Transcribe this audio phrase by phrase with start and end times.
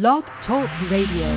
[0.00, 1.30] Blog Talk Radio.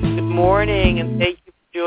[0.00, 1.43] Good morning, and thank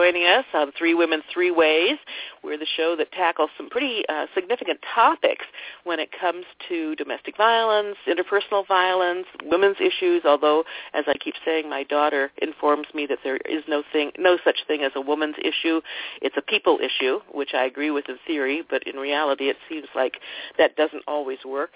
[0.08, 1.98] joining us on Three Women, Three Ways.
[2.42, 5.46] We're the show that tackles some pretty uh, significant topics
[5.84, 10.24] when it comes to domestic violence, interpersonal violence, women's issues.
[10.24, 10.64] Although,
[10.94, 14.60] as I keep saying, my daughter informs me that there is no thing, no such
[14.66, 15.82] thing as a woman's issue.
[16.22, 19.88] It's a people issue, which I agree with in theory, but in reality, it seems
[19.94, 20.18] like
[20.58, 21.72] that doesn't always work.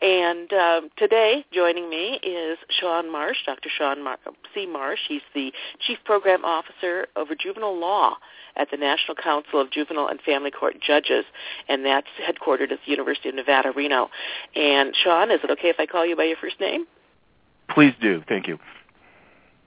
[0.00, 3.68] And um, today, joining me is Shawn Marsh, Dr.
[3.76, 4.18] Shawn Mar-
[4.54, 4.64] C.
[4.66, 5.00] Marsh.
[5.08, 8.16] He's the Chief Program Officer over Juvenile Law
[8.56, 11.24] at the National Council of Juvenile and Family Court Judges,
[11.68, 14.10] and that's headquartered at the University of Nevada, Reno.
[14.54, 16.86] And Shawn, is it okay if I call you by your first name?
[17.68, 18.22] Please do.
[18.28, 18.58] Thank you.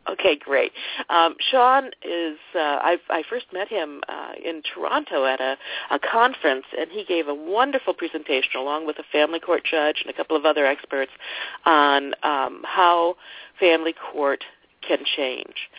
[0.09, 0.71] Okay, great.
[1.09, 5.57] Um, Shawn is, uh, I, I first met him uh, in Toronto at a,
[5.91, 10.09] a conference, and he gave a wonderful presentation along with a family court judge and
[10.09, 11.11] a couple of other experts
[11.65, 13.15] on um, how
[13.59, 14.45] family court
[14.87, 15.69] can change.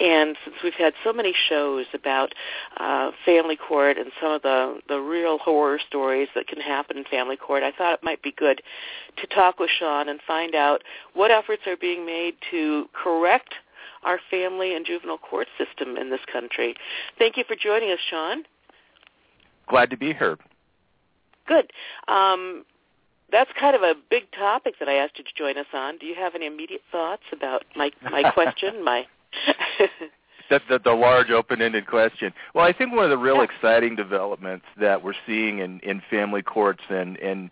[0.00, 2.34] And since we've had so many shows about
[2.78, 7.04] uh, family court and some of the, the real horror stories that can happen in
[7.04, 8.62] family court, I thought it might be good
[9.18, 10.82] to talk with Shawn and find out
[11.14, 13.54] what efforts are being made to correct
[14.02, 16.74] our family and juvenile court system in this country.
[17.18, 18.44] Thank you for joining us, Shawn.
[19.68, 20.38] Glad to be here.
[21.46, 21.72] Good.
[22.08, 22.64] Um,
[23.30, 25.98] that's kind of a big topic that I asked you to join us on.
[25.98, 28.84] Do you have any immediate thoughts about my my question?
[28.84, 29.06] my
[30.48, 32.32] the, the, the large open-ended question.
[32.54, 36.42] Well, I think one of the real exciting developments that we're seeing in, in family
[36.42, 37.50] courts, and, and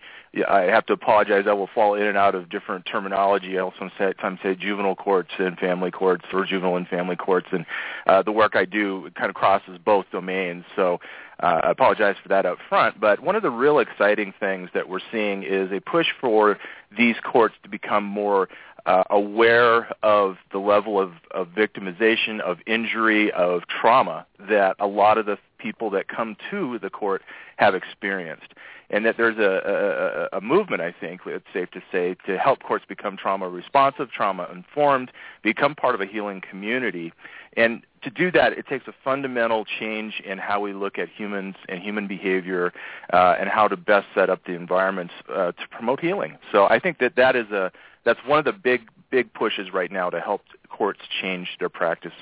[0.48, 3.59] I have to apologize, I will fall in and out of different terminology.
[3.59, 7.65] I also sometimes say juvenile courts and family courts, or juvenile and family courts, and
[8.06, 10.65] uh, the work I do kind of crosses both domains.
[10.75, 11.00] So
[11.41, 13.00] uh, I apologize for that up front.
[13.00, 16.59] But one of the real exciting things that we're seeing is a push for
[16.97, 18.49] these courts to become more
[18.87, 25.19] uh, aware of the level of, of victimization, of injury, of trauma that a lot
[25.19, 27.22] of the people that come to the court
[27.56, 28.52] have experienced.
[28.91, 32.62] And that there's a, a, a movement, I think, it's safe to say, to help
[32.62, 35.10] courts become trauma responsive, trauma informed,
[35.42, 37.12] become part of a healing community.
[37.56, 41.54] And to do that, it takes a fundamental change in how we look at humans
[41.69, 42.72] and human behavior
[43.12, 46.36] uh, and how to best set up the environments uh, to promote healing.
[46.52, 47.72] So I think that that is a
[48.04, 52.12] that's one of the big big pushes right now to help courts change their practice.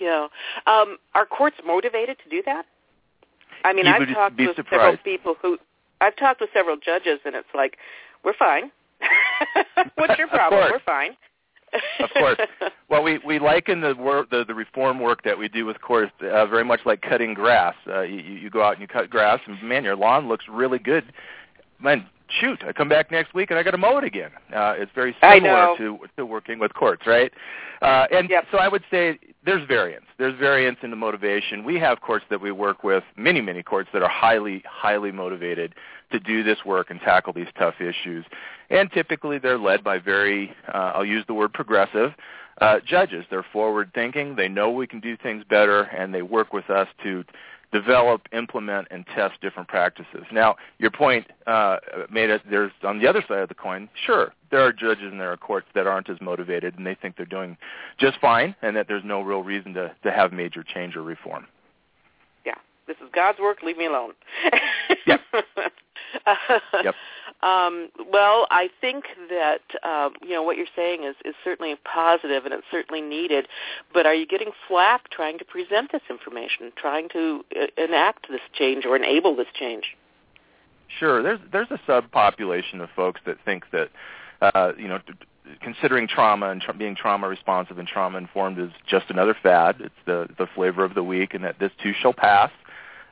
[0.00, 0.28] Yeah,
[0.66, 2.64] um, are courts motivated to do that?
[3.64, 4.70] I mean, you I've talked with surprised.
[4.70, 5.58] several people who
[6.00, 7.76] I've talked with several judges, and it's like,
[8.24, 8.70] we're fine.
[9.96, 10.70] What's your problem?
[10.70, 11.16] We're fine.
[12.00, 12.38] of course.
[12.88, 16.10] Well, we we liken the work, the, the reform work that we do with courts
[16.22, 17.74] uh, very much like cutting grass.
[17.86, 20.78] Uh, you, you go out and you cut grass, and man, your lawn looks really
[20.78, 21.04] good.
[21.80, 22.06] Man,
[22.40, 24.30] shoot, I come back next week and I got to mow it again.
[24.54, 27.32] Uh, it's very similar to to working with courts, right?
[27.82, 28.44] Uh, and yep.
[28.50, 30.06] so I would say there's variance.
[30.18, 31.64] There's variance in the motivation.
[31.64, 35.74] We have courts that we work with, many many courts that are highly highly motivated
[36.12, 38.24] to do this work and tackle these tough issues.
[38.70, 42.12] And typically they're led by very, uh, I'll use the word progressive,
[42.60, 43.24] uh, judges.
[43.30, 44.36] They're forward thinking.
[44.36, 47.24] They know we can do things better, and they work with us to
[47.72, 50.24] develop, implement, and test different practices.
[50.32, 51.76] Now, your point uh,
[52.10, 52.42] made it.
[52.48, 53.88] There's on the other side of the coin.
[54.06, 57.16] Sure, there are judges and there are courts that aren't as motivated, and they think
[57.16, 57.56] they're doing
[57.98, 61.46] just fine, and that there's no real reason to to have major change or reform.
[62.44, 62.54] Yeah,
[62.86, 63.62] this is God's work.
[63.62, 64.12] Leave me alone.
[65.06, 65.20] yep.
[66.84, 66.94] yep.
[67.40, 72.44] Um, well, I think that uh, you know what you're saying is, is certainly positive
[72.44, 73.46] and it's certainly needed.
[73.94, 78.40] But are you getting flack trying to present this information, trying to uh, enact this
[78.52, 79.96] change or enable this change?
[80.98, 81.22] Sure.
[81.22, 83.90] There's there's a subpopulation of folks that think that
[84.40, 84.98] uh, you know.
[85.62, 89.76] Considering trauma and tra- being trauma responsive and trauma informed is just another fad.
[89.80, 92.50] It's the the flavor of the week, and that this too shall pass.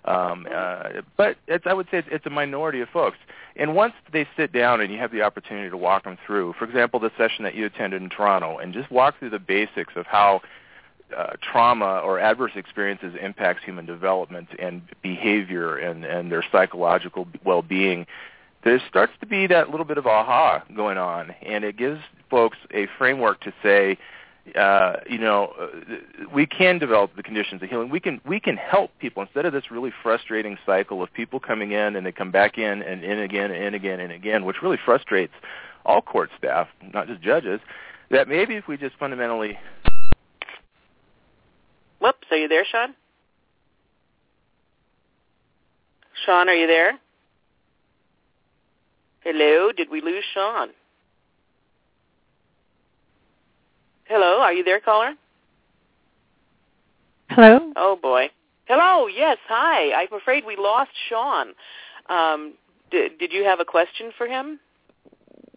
[0.06, 0.85] Um, uh,
[1.17, 3.19] but it's, I would say it's, it's a minority of folks.
[3.56, 6.64] And once they sit down and you have the opportunity to walk them through, for
[6.64, 10.06] example, the session that you attended in Toronto, and just walk through the basics of
[10.06, 10.43] how
[11.17, 18.06] uh, trauma or adverse experiences impacts human development and behavior and, and their psychological well-being,
[18.64, 22.59] there starts to be that little bit of aha going on, and it gives folks
[22.75, 23.97] a framework to say,
[24.55, 25.67] uh, you know, uh,
[26.33, 27.91] we can develop the conditions of healing.
[27.91, 31.73] We can we can help people instead of this really frustrating cycle of people coming
[31.73, 34.63] in and they come back in and in again and in again and again, which
[34.63, 35.33] really frustrates
[35.85, 37.61] all court staff, not just judges.
[38.11, 39.59] That maybe if we just fundamentally.
[42.01, 42.95] Whoops, are you there, Shawn?
[46.25, 46.99] Shawn, are you there?
[49.21, 50.69] Hello, did we lose Shawn?
[54.08, 55.14] Hello, are you there, caller?
[57.29, 57.73] Hello?
[57.75, 58.31] Oh boy.
[58.67, 59.93] Hello, yes, hi.
[59.93, 61.49] I'm afraid we lost Shawn.
[62.08, 62.55] Um,
[62.91, 64.61] did, did you have a question for him?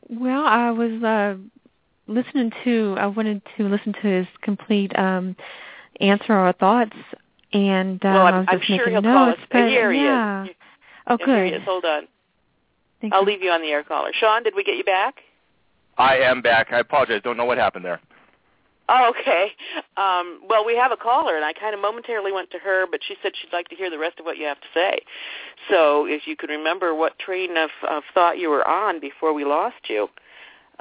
[0.09, 1.35] Well, I was uh,
[2.07, 5.35] listening to, I wanted to listen to his complete um,
[6.01, 6.95] answer or thoughts,
[7.53, 9.15] and uh, well, I'm, I was I'm just sure making he'll notes.
[9.15, 9.47] call us.
[9.51, 10.43] But Here he yeah.
[10.45, 10.49] is.
[11.07, 11.27] Oh, good.
[11.27, 11.61] Here he is.
[11.65, 12.07] Hold on.
[13.01, 13.27] Thank I'll you.
[13.27, 14.11] leave you on the air, caller.
[14.19, 15.15] Shawn, did we get you back?
[15.97, 16.69] I am back.
[16.71, 17.21] I apologize.
[17.23, 18.01] Don't know what happened there.
[18.91, 19.51] Oh, okay.
[19.97, 23.01] Um, well, we have a caller, and I kind of momentarily went to her, but
[23.07, 24.99] she said she'd like to hear the rest of what you have to say.
[25.69, 29.45] So if you could remember what train of, of thought you were on before we
[29.45, 30.07] lost you.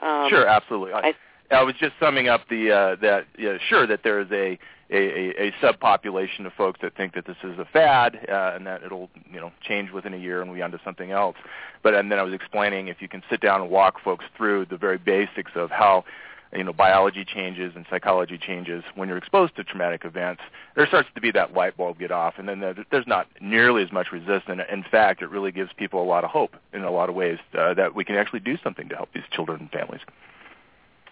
[0.00, 0.92] Um, sure, absolutely.
[0.94, 1.14] I, I-
[1.50, 4.58] I was just summing up the uh, that yeah, sure that there is a,
[4.90, 8.66] a, a, a subpopulation of folks that think that this is a fad uh, and
[8.66, 11.36] that it'll you know change within a year and we onto something else.
[11.82, 14.66] But and then I was explaining if you can sit down and walk folks through
[14.66, 16.04] the very basics of how
[16.52, 20.42] you know biology changes and psychology changes when you're exposed to traumatic events,
[20.76, 22.60] there starts to be that light bulb get off, and then
[22.90, 24.60] there's not nearly as much resistance.
[24.70, 27.38] In fact, it really gives people a lot of hope in a lot of ways
[27.58, 30.00] uh, that we can actually do something to help these children and families.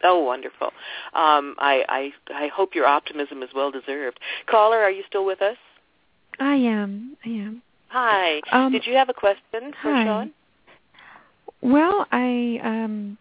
[0.04, 0.68] Oh, wonderful.
[1.14, 4.20] Um, I, I, I hope your optimism is well deserved.
[4.46, 5.56] Caller, are you still with us?
[6.38, 7.16] I am.
[7.24, 7.62] I am.
[7.88, 8.40] Hi.
[8.52, 10.04] Um, Did you have a question for hi.
[10.04, 10.32] Shawn?
[11.62, 13.18] Well, I um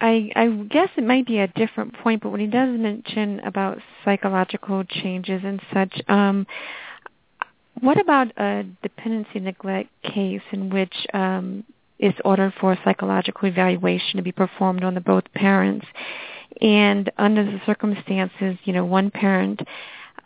[0.00, 3.78] I I guess it might be a different point, but when he does mention about
[4.04, 6.46] psychological changes and such, um
[7.80, 11.64] what about a dependency neglect case in which um
[11.98, 15.86] it's ordered for psychological evaluation to be performed on the both parents?
[16.60, 19.62] And under the circumstances, you know, one parent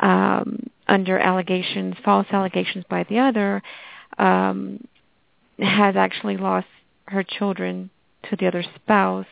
[0.01, 3.63] um under allegations, false allegations by the other,
[4.19, 4.85] um
[5.59, 6.67] has actually lost
[7.07, 7.89] her children
[8.29, 9.27] to the other spouse,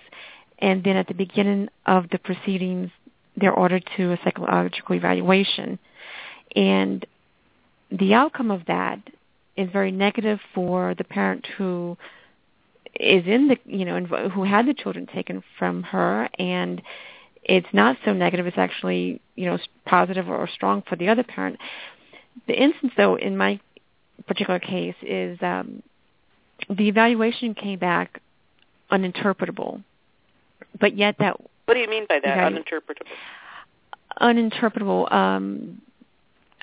[0.63, 2.91] and then at the beginning of the proceedings,
[3.37, 5.79] they're ordered to a psychological evaluation.
[6.55, 7.05] And
[7.91, 9.01] the outcome of that
[9.57, 11.99] is very negative for the parent who
[12.95, 16.81] is in the, you know, who had the children taken from her, and
[17.43, 18.47] it's not so negative.
[18.47, 21.59] It's actually, you know, positive or strong for the other parent.
[22.47, 23.59] The instance, though, in my
[24.29, 25.83] particular case, is um,
[26.69, 28.21] the evaluation came back
[28.93, 29.83] uninterpretable,
[30.83, 32.53] but yet that What do you mean by that?
[32.53, 33.07] Evalu- Uninterpretable.
[34.21, 35.11] uninterpretable.
[35.11, 35.81] Um,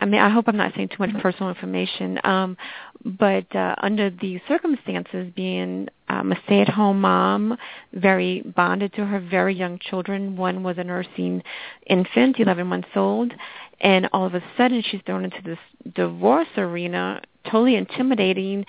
[0.01, 2.55] I mean, I hope I'm not saying too much personal information, um,
[3.03, 7.57] but uh, under the circumstances, being um, a stay-at-home mom,
[7.93, 10.37] very bonded to her very young children.
[10.37, 11.43] One was a nursing
[11.87, 13.33] infant, 11 months old,
[13.81, 15.59] and all of a sudden she's thrown into this
[15.95, 18.65] divorce arena, totally intimidating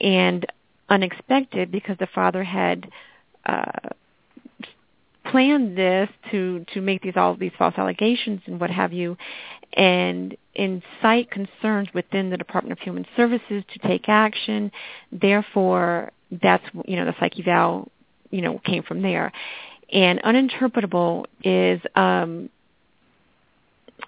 [0.00, 0.44] and
[0.88, 2.90] unexpected because the father had
[3.46, 3.90] uh,
[5.30, 9.16] planned this to to make these all these false allegations and what have you,
[9.74, 14.70] and incite concerns within the Department of Human Services to take action.
[15.12, 16.12] Therefore,
[16.42, 17.90] that's you know the psych eval
[18.30, 19.32] you know came from there,
[19.92, 22.48] and uninterpretable is um,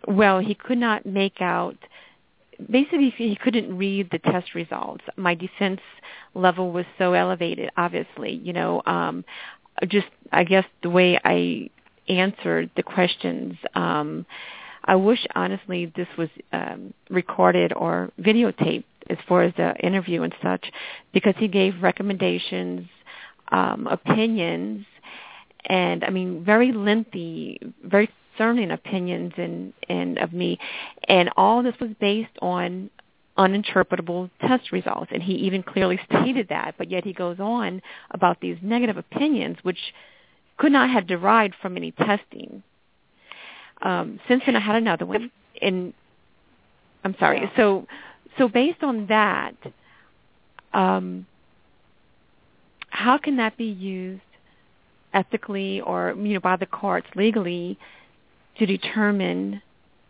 [0.07, 1.77] well he could not make out
[2.71, 5.05] basically he couldn't read the test results.
[5.17, 5.81] My defense
[6.35, 9.25] level was so elevated, obviously, you know, um,
[9.85, 11.71] just I guess the way I
[12.09, 13.57] answered the questions.
[13.75, 14.27] Um,
[14.85, 20.35] I wish honestly this was um, recorded or videotaped as far as the interview and
[20.43, 20.71] such,
[21.13, 22.89] because he gave recommendations,
[23.53, 24.85] um, opinions,
[25.67, 30.59] and I mean very lengthy, very concerning opinions and and of me,
[31.09, 32.91] and all this was based on
[33.39, 35.11] uninterpretable test results.
[35.13, 39.59] And he even clearly stated that, but yet he goes on about these negative opinions,
[39.63, 39.79] which
[40.57, 42.63] could not have derived from any testing.
[43.83, 45.93] Um, since then, I had another one, and
[47.05, 47.41] I'm sorry.
[47.41, 47.51] Yeah.
[47.57, 47.87] So,
[48.39, 49.55] so based on that,
[50.73, 51.27] um,
[52.89, 54.23] how can that be used
[55.13, 57.79] ethically or you know by the courts legally
[58.59, 59.63] to determine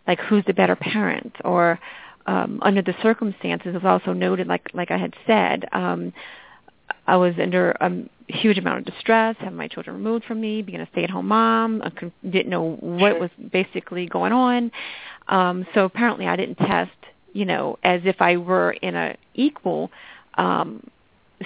[0.07, 1.79] like who's the better parent or
[2.27, 6.13] um, under the circumstances is also noted like like I had said um,
[7.07, 7.91] I was under a
[8.29, 11.91] huge amount of distress having my children removed from me being a stay-at-home mom I
[12.29, 14.73] didn't know what was basically going on.
[15.29, 16.91] Um, so apparently I didn't test
[17.33, 19.91] you know as if I were in a equal
[20.35, 20.87] um,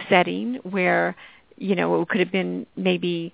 [0.08, 1.16] setting where
[1.56, 3.32] you know it could have been maybe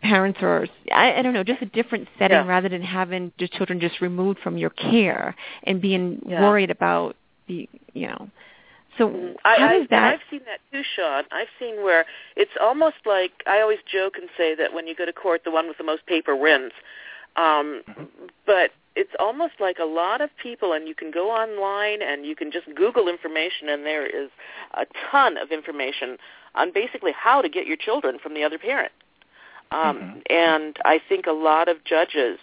[0.00, 2.46] parents or I, I don't know, just a different setting Yeah.
[2.46, 6.40] rather than having the children just removed from your care and being Yeah.
[6.42, 8.30] worried about the you know.
[8.96, 10.04] So Mm, how I, that?
[10.04, 11.24] I, I've seen that too, Shawn.
[11.30, 12.04] I've seen where
[12.36, 15.50] it's almost like I always joke and say that when you go to court, the
[15.50, 16.72] one with the most paper wins.
[17.36, 17.82] Um,
[18.46, 22.34] but it's almost like a lot of people, and you can go online and you
[22.34, 24.30] can just Google information, and there is
[24.74, 26.18] a ton of information
[26.56, 28.90] on basically how to get your children from the other parent.
[29.70, 30.22] Um, Mhm.
[30.30, 32.38] And I think a lot of judges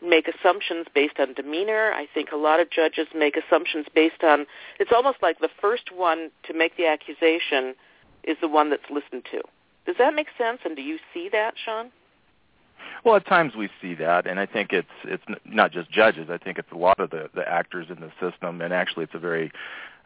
[0.00, 1.92] make assumptions based on demeanor.
[1.92, 4.46] I think a lot of judges make assumptions based on
[4.78, 7.74] it's almost like the first one to make the accusation
[8.24, 9.42] is the one that's listened to.
[9.86, 10.60] Does that make sense?
[10.64, 11.90] And do you see that, Shawn?
[13.04, 16.28] Well, at times we see that, and I think it's it's not just judges.
[16.30, 19.14] I think it's a lot of the the actors in the system, and actually, it's
[19.14, 19.52] a very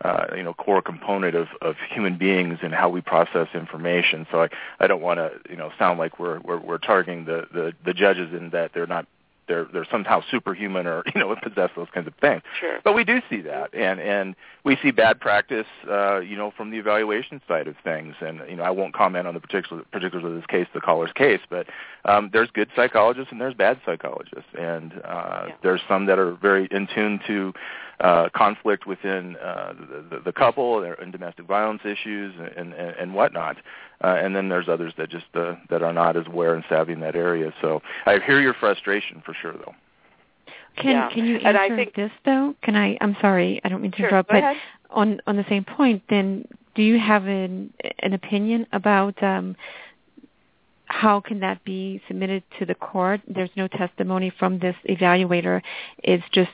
[0.05, 4.27] uh, you know core component of of human beings and how we process information.
[4.31, 4.49] So I
[4.81, 7.95] I don't want to you know sound like we're we're, we're targeting the, the the
[7.95, 9.07] judges in that they're not
[9.49, 12.43] they're they're somehow superhuman or you know possess those kinds of things.
[12.61, 12.79] Sure.
[12.85, 16.71] But we do see that, and and we see bad practice, uh, you know, from
[16.71, 18.15] the evaluation side of things.
[18.21, 21.13] And you know, I won't comment on the particular particulars of this case, the caller's
[21.13, 21.67] case, but
[22.05, 25.55] um, there's good psychologists and there's bad psychologists, and uh, Yeah.
[25.63, 27.53] there's some that are very in tune to
[28.03, 33.15] uh, conflict within uh, the, the, the couple and domestic violence issues and, and, and
[33.15, 33.57] whatnot.
[34.03, 36.93] Uh, and then there's others that just uh, that are not as aware and savvy
[36.93, 37.53] in that area.
[37.63, 39.75] So I hear your frustration for sure, though.
[40.77, 41.11] Can Yeah.
[41.11, 42.55] can you And I answer think- this though?
[42.63, 42.99] Can I?
[43.01, 44.09] I'm sorry, I don't mean to Sure.
[44.09, 44.57] interrupt, but ahead.
[44.91, 49.55] on on the same point, then do you have an an opinion about um,
[50.87, 53.21] how can that be submitted to the court?
[53.29, 55.63] There's no testimony from this evaluator.
[56.03, 56.51] It's just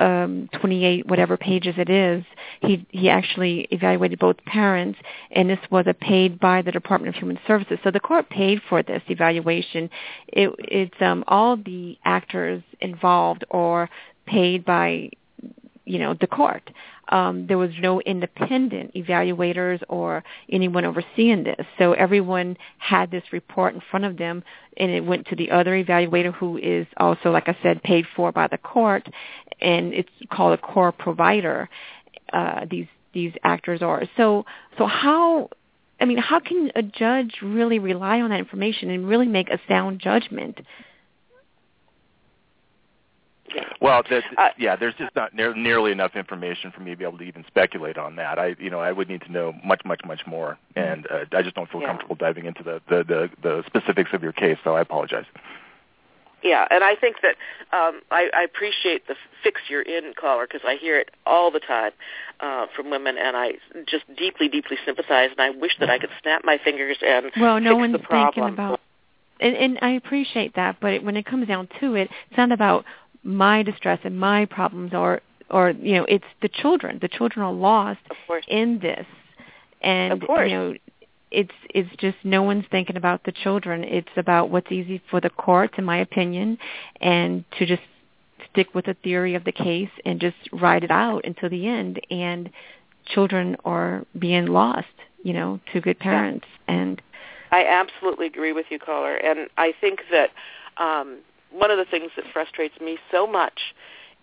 [0.00, 2.24] um, 28 whatever pages it is.
[2.62, 4.98] He he actually evaluated both parents,
[5.30, 7.78] and this was a paid by the Department of Human Services.
[7.84, 9.90] So the court paid for this evaluation.
[10.28, 13.88] It, it's um, all the actors involved or
[14.26, 15.10] paid by
[15.84, 16.70] you know the court.
[17.10, 21.66] Um, there was no independent evaluators or anyone overseeing this.
[21.78, 24.42] So everyone had this report in front of them,
[24.76, 28.32] and it went to the other evaluator, who is also, like I said, paid for
[28.32, 29.06] by the court,
[29.60, 31.68] and it's called a core provider.
[32.32, 34.04] Uh, these these actors are.
[34.16, 34.46] So
[34.78, 35.50] so how
[36.00, 39.60] I mean, how can a judge really rely on that information and really make a
[39.68, 40.60] sound judgment?
[43.80, 47.04] Well, that, Uh, yeah, there's just not near, nearly enough information for me to be
[47.04, 48.38] able to even speculate on that.
[48.38, 51.42] I, you know, I would need to know much, much, much more, and uh, I
[51.42, 51.88] just don't feel Yeah.
[51.88, 54.58] comfortable diving into the, the the the specifics of your case.
[54.64, 55.24] So I apologize.
[56.42, 57.36] Yeah, and I think that
[57.76, 61.60] um, I, I appreciate the fix you're in caller because I hear it all the
[61.60, 61.92] time
[62.40, 63.52] uh, from women, and I
[63.86, 65.30] just deeply, deeply sympathize.
[65.32, 67.98] And I wish that I could snap my fingers and Well, no fix one's the
[67.98, 68.32] problem.
[68.32, 68.80] thinking about,
[69.40, 72.86] and, and I appreciate that, but when it comes down to it, it's not about
[73.22, 76.98] my distress and my problems, or or you know, it's the children.
[77.00, 78.00] The children are lost
[78.48, 79.06] in this,
[79.82, 80.50] and Of course.
[80.50, 80.74] you know,
[81.30, 83.84] it's it's just no one's thinking about the children.
[83.84, 86.58] It's about what's easy for the courts, in my opinion,
[87.00, 87.82] and to just
[88.50, 92.00] stick with the theory of the case and just ride it out until the end.
[92.10, 92.50] And
[93.06, 94.86] children are being lost,
[95.22, 97.00] you know, to good parents, and
[97.52, 100.30] I absolutely agree with you, caller, and I think that
[100.76, 101.18] um,
[101.52, 103.60] one of the things that frustrates me so much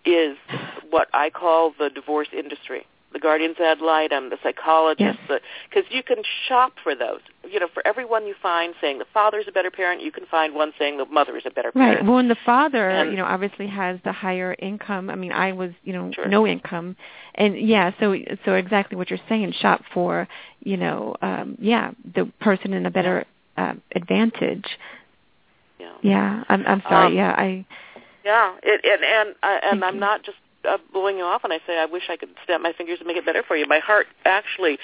[0.04, 0.36] is
[0.90, 2.86] what I call the divorce industry.
[3.10, 5.40] The guardians ad litem, the psychologists, Yes.
[5.70, 7.20] because you can shop for those.
[7.50, 10.54] You know, for everyone you find saying the father's a better parent, you can find
[10.54, 12.00] one saying the mother is a better parent.
[12.00, 12.06] Right.
[12.06, 15.08] Well, and the father, And- you know, obviously has the higher income.
[15.08, 16.26] I mean, I was, you know, Sure.
[16.26, 16.96] no income,
[17.34, 17.92] and yeah.
[17.98, 19.52] So, so exactly what you're saying.
[19.52, 20.28] Shop for,
[20.62, 23.24] you know, um, yeah, the person in a better
[23.56, 24.66] um, advantage.
[25.78, 25.92] Yeah.
[26.02, 26.44] Yeah.
[26.48, 27.06] I'm, I'm sorry.
[27.06, 27.34] Um, yeah.
[27.36, 27.64] I.
[28.24, 30.00] Yeah, it, and and uh, and I'm you.
[30.00, 32.72] not just uh, blowing you off when I say I wish I could snap my
[32.72, 33.66] fingers and make it better for you.
[33.66, 34.78] My heart actually,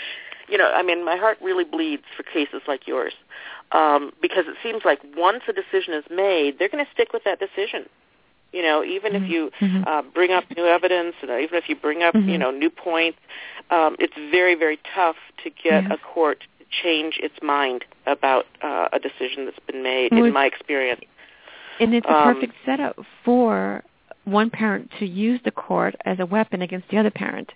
[0.49, 3.13] you know, I mean, my heart really bleeds for cases like yours
[3.73, 7.25] um, because it seems like once a decision is made, they're going to stick with
[7.25, 7.87] that decision.
[8.53, 9.87] You know, even if Mhm, you mhm.
[9.87, 12.39] uh, bring up new evidence, and even if you bring up, you Mhm.
[12.39, 13.19] know, new points,
[13.71, 15.87] um, it's very, very tough to get Yes.
[15.91, 16.45] a court
[16.83, 20.13] change its mind about uh, a decision that's been made.
[20.13, 21.01] Well, in my experience,
[21.81, 23.83] And it's a um, perfect setup for
[24.25, 27.53] one parent to use the court as a weapon against the other parent.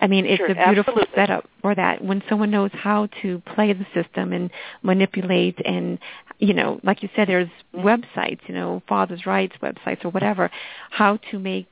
[0.00, 1.14] I mean, it's Sure, a beautiful absolutely.
[1.14, 2.02] setup for that.
[2.02, 4.50] When someone knows how to play the system and
[4.82, 5.98] manipulate and,
[6.38, 10.50] you know, like you said, there's websites, you know, father's rights websites or whatever,
[10.90, 11.66] how to make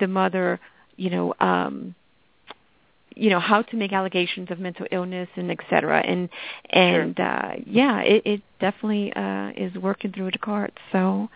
[0.00, 0.58] the mother,
[0.96, 1.94] you know, um,
[3.18, 6.28] you know how to make allegations of mental illness and et cetera and
[6.70, 11.28] and uh yeah it, it definitely uh is working through the courts so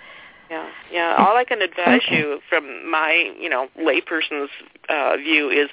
[0.50, 1.16] Yeah, yeah.
[1.18, 2.18] All I can advise okay.
[2.18, 4.50] you from my, you know, layperson's
[4.90, 5.70] uh, view is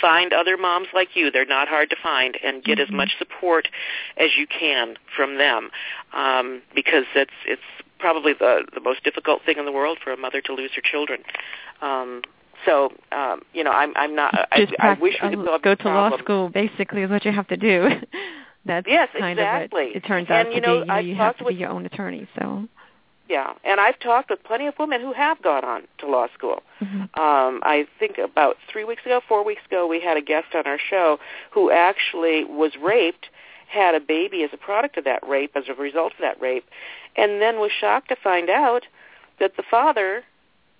[0.00, 1.32] find other moms like you.
[1.32, 2.94] They're not hard to find, and get mm-hmm.
[2.94, 3.66] as much support
[4.16, 5.70] as you can from them,
[6.12, 10.16] um, because it's it's probably the the most difficult thing in the world for a
[10.16, 11.22] mother to lose her children.
[11.82, 12.22] Um,
[12.64, 14.34] so, um, you know, I'm I'm not.
[14.56, 16.48] Just I, I wish we could go to law school.
[16.48, 17.88] Basically, is what you have to do.
[18.66, 19.82] That's yes, kind exactly.
[19.82, 20.78] of what it turns and, out you to know, be.
[20.80, 22.28] You know, I've you have to with, be your own attorney.
[22.38, 22.68] So.
[23.28, 26.64] Yeah, and I've talked with plenty of women who have gone on to law school.
[26.80, 27.00] Mm-hmm.
[27.00, 30.66] Um, I think about three weeks ago, four weeks ago, we had a guest on
[30.66, 31.20] our show
[31.52, 33.28] who actually was raped,
[33.68, 36.64] had a baby as a product of that rape, as a result of that rape,
[37.16, 38.82] and then was shocked to find out
[39.38, 40.24] that the father,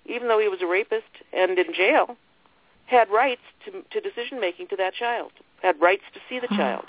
[0.05, 2.15] even though he was a rapist and in jail,
[2.85, 5.31] had rights to, to decision making to that child,
[5.61, 6.85] had rights to see the child.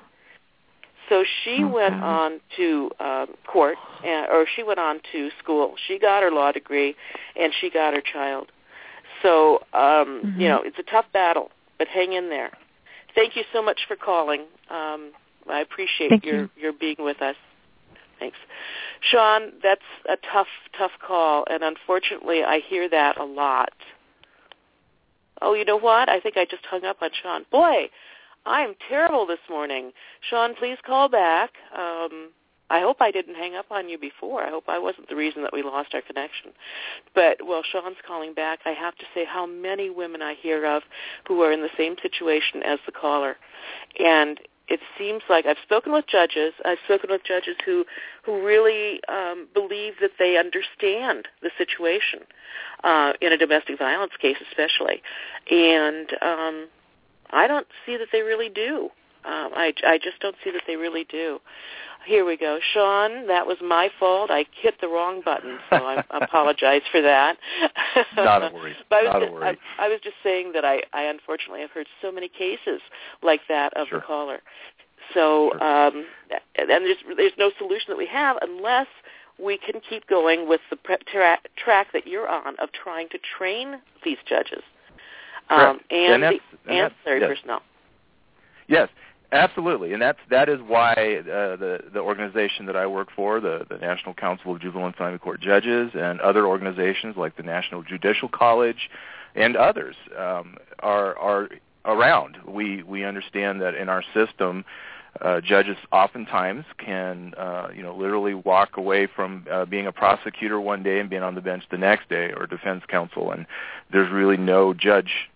[1.09, 1.65] So she okay.
[1.65, 5.75] went on to um, court, and, or she went on to school.
[5.87, 6.95] She got her law degree,
[7.39, 8.51] and she got her child.
[9.21, 10.41] So um, mm-hmm.
[10.41, 12.51] you know, it's a tough battle, but hang in there.
[13.15, 14.43] Thank you so much for calling.
[14.71, 15.13] Um,
[15.51, 16.51] I appreciate Thank your you.
[16.57, 17.37] your being with us.
[18.23, 18.39] Thanks,
[19.01, 19.53] Shawn.
[19.65, 20.47] That's a tough
[20.79, 23.73] tough call, and unfortunately, I hear that a lot.
[25.41, 26.09] Oh, you know what?
[26.09, 27.45] I think I just hung up on Shawn.
[27.51, 27.91] Boy,
[28.47, 29.91] I'm terrible this morning.
[30.31, 31.51] Shawn, please call back.
[31.77, 32.31] Um,
[32.71, 34.45] I hope I didn't hang up on you before.
[34.45, 36.53] I hope I wasn't the reason that we lost our connection.
[37.13, 40.85] But while Shawn's calling back, I have to say how many women I hear of
[41.27, 43.37] who are in the same situation as the caller.
[43.99, 44.39] And
[44.73, 46.55] it seems like I've spoken with judges.
[46.65, 47.85] I've spoken with judges who
[48.25, 52.21] who really um, believe that they understand the situation
[52.83, 55.03] uh, in a domestic violence case, especially,
[55.51, 56.69] and um,
[57.31, 58.89] I don't see that they really do.
[59.25, 61.39] Um, I, I just don't see that they really do.
[62.05, 62.59] Here we go.
[62.75, 64.31] Shawn, that was my fault.
[64.31, 67.37] I hit the wrong button, so I apologize for that.
[68.17, 68.75] Not a worry.
[68.91, 69.59] but I was Not just, a worry.
[69.79, 72.81] I, I was just saying that I, I unfortunately have heard so many cases
[73.23, 74.01] like that of Sure.
[74.01, 74.39] the caller.
[75.15, 75.63] So, Sure.
[75.63, 76.05] um,
[76.57, 78.87] and there's there's no solution that we have unless
[79.39, 83.81] we can keep going with the tra- track that you're on of trying to train
[84.05, 84.63] these judges
[85.51, 87.29] um, and, And the ancillary yes.
[87.29, 87.63] personnel.
[88.69, 88.89] Yes,
[89.33, 93.67] absolutely, and that's that is why uh, the the organization that I work for, the
[93.69, 97.83] the National Council of Juvenile and Family Court Judges, and other organizations like the National
[97.83, 98.91] Judicial College,
[99.35, 101.49] and others um, are are
[101.85, 102.39] around.
[102.47, 104.65] We we understand that in our system.
[105.21, 110.59] Uh, judges oftentimes can, uh, you know, literally walk away from uh, being a prosecutor
[110.59, 113.45] one day and being on the bench the next day, or defense counsel, and
[113.93, 115.29] there's really no judge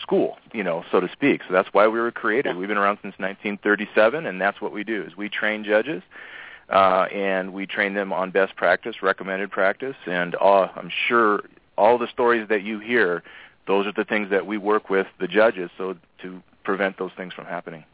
[0.00, 1.42] school, you know, so to speak.
[1.46, 2.50] So that's why we were created.
[2.50, 2.58] Yeah.
[2.58, 6.02] We've been around since 1937, and that's what we do: is we train judges,
[6.68, 11.42] uh, and we train them on best practice, recommended practice, and uh, I'm sure
[11.76, 13.22] all the stories that you hear,
[13.66, 17.32] those are the things that we work with the judges, so to prevent those things
[17.32, 17.84] from happening.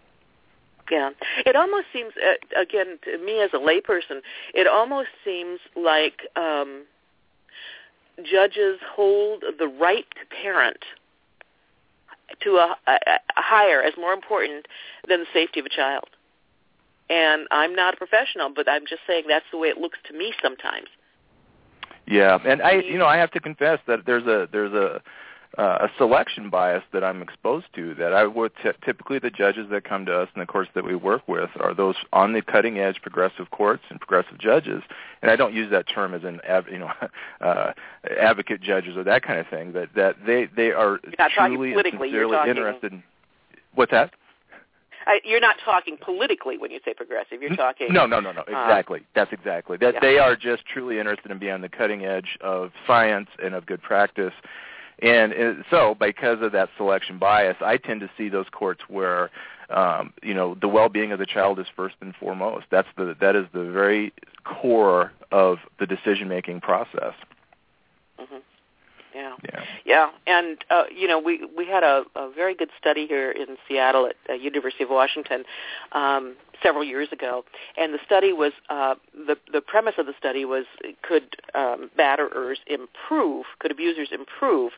[0.90, 1.10] Yeah,
[1.44, 4.20] it almost seems, uh, again, to me as a layperson,
[4.54, 6.84] it almost seems like um,
[8.18, 10.84] judges hold the right to parent
[12.40, 12.92] to a, a,
[13.36, 14.66] a higher as more important
[15.08, 16.08] than the safety of a child.
[17.08, 20.16] And I'm not a professional, but I'm just saying that's the way it looks to
[20.16, 20.88] me sometimes.
[22.06, 25.02] Yeah, and I, you know, I have to confess that there's a there's a
[25.58, 27.94] uh, a selection bias that I'm exposed to.
[27.94, 30.84] That I would t- typically the judges that come to us and the courts that
[30.84, 34.82] we work with are those on the cutting edge progressive courts and progressive judges.
[35.22, 36.90] And I don't use that term as an av- you know
[37.40, 37.72] uh,
[38.20, 39.72] advocate judges or that kind of thing.
[39.72, 42.92] That that they they are You're not talking truly and politically, you're sincerely talking- interested.
[42.92, 43.02] In,
[43.74, 44.12] what's that?
[45.08, 47.40] I, you're not talking politically when you say progressive.
[47.40, 48.42] You're talking No, no, no, no.
[48.42, 49.02] Exactly.
[49.14, 49.76] That's exactly.
[49.76, 50.00] That yeah.
[50.00, 53.66] they are just truly interested in being on the cutting edge of science and of
[53.66, 54.32] good practice.
[55.00, 59.30] And uh, so, because of that selection bias, I tend to see those courts where,
[59.68, 62.66] um, you know, the well-being of the child is first and foremost.
[62.70, 64.12] That's the that is the very
[64.44, 67.14] core of the decision-making process.
[68.18, 68.36] hmm
[69.16, 69.34] Yeah.
[69.44, 69.64] Yeah.
[69.86, 73.56] Yeah, and uh, you know we we had a, a very good study here in
[73.66, 75.44] Seattle at uh, University of Washington
[75.92, 77.44] um, several years ago,
[77.78, 80.64] and the study was uh, the the premise of the study was
[81.02, 84.72] could um, batterers improve, could abusers improve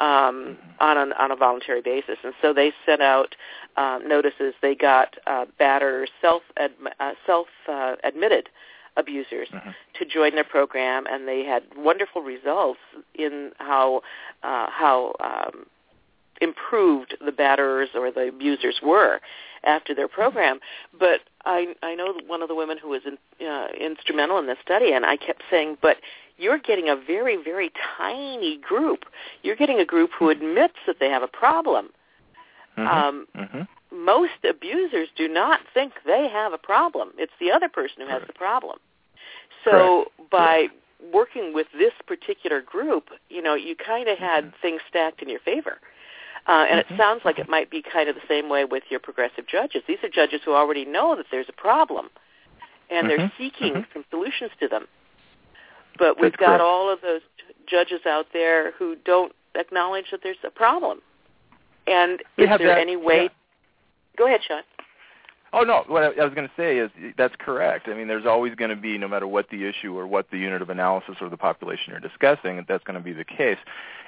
[0.00, 3.34] um, on an, on a voluntary basis, and so they sent out
[3.76, 4.54] uh, notices.
[4.62, 8.48] They got uh, batterers self uh, self uh, admitted
[8.96, 9.74] abusers Mhm.
[9.94, 12.80] to join their program, and they had wonderful results
[13.14, 14.02] in how
[14.42, 15.66] uh, how um,
[16.40, 19.20] improved the batterers or the abusers were
[19.64, 20.60] after their program.
[20.92, 24.58] But I I know one of the women who was in, uh, instrumental in this
[24.60, 25.98] study, and I kept saying, but
[26.38, 29.04] you're getting a very, very tiny group.
[29.42, 31.92] You're getting a group who admits that they have a problem.
[32.76, 32.88] Mhm.
[32.88, 33.68] Um, Mhm.
[33.92, 37.10] Most abusers do not think they have a problem.
[37.18, 38.78] It's the other person who has the problem.
[39.64, 40.30] So Correct.
[40.30, 40.68] by
[41.12, 44.54] working with this particular group, you know, you kind of had Mhm.
[44.62, 45.78] things stacked in your favor.
[46.46, 46.90] Uh, and Mhm.
[46.90, 49.84] it sounds like it might be kind of the same way with your progressive judges.
[49.86, 52.10] These are judges who already know that there's a problem,
[52.90, 53.36] and they're Mhm.
[53.36, 53.92] seeking Mhm.
[53.92, 54.88] some solutions to them.
[55.98, 56.62] But we've That's got correct.
[56.62, 57.22] all of those
[57.66, 61.02] judges out there who don't acknowledge that there's a problem.
[61.86, 63.24] And We is there that- any way?
[63.24, 63.28] yeah.
[64.16, 64.62] Go ahead, Shawn.
[65.54, 67.86] Oh no, what I, was going to say is that's correct.
[67.86, 70.38] I mean, there's always going to be, no matter what the issue or what the
[70.38, 73.58] unit of analysis or the population you're discussing, that's going to be the case.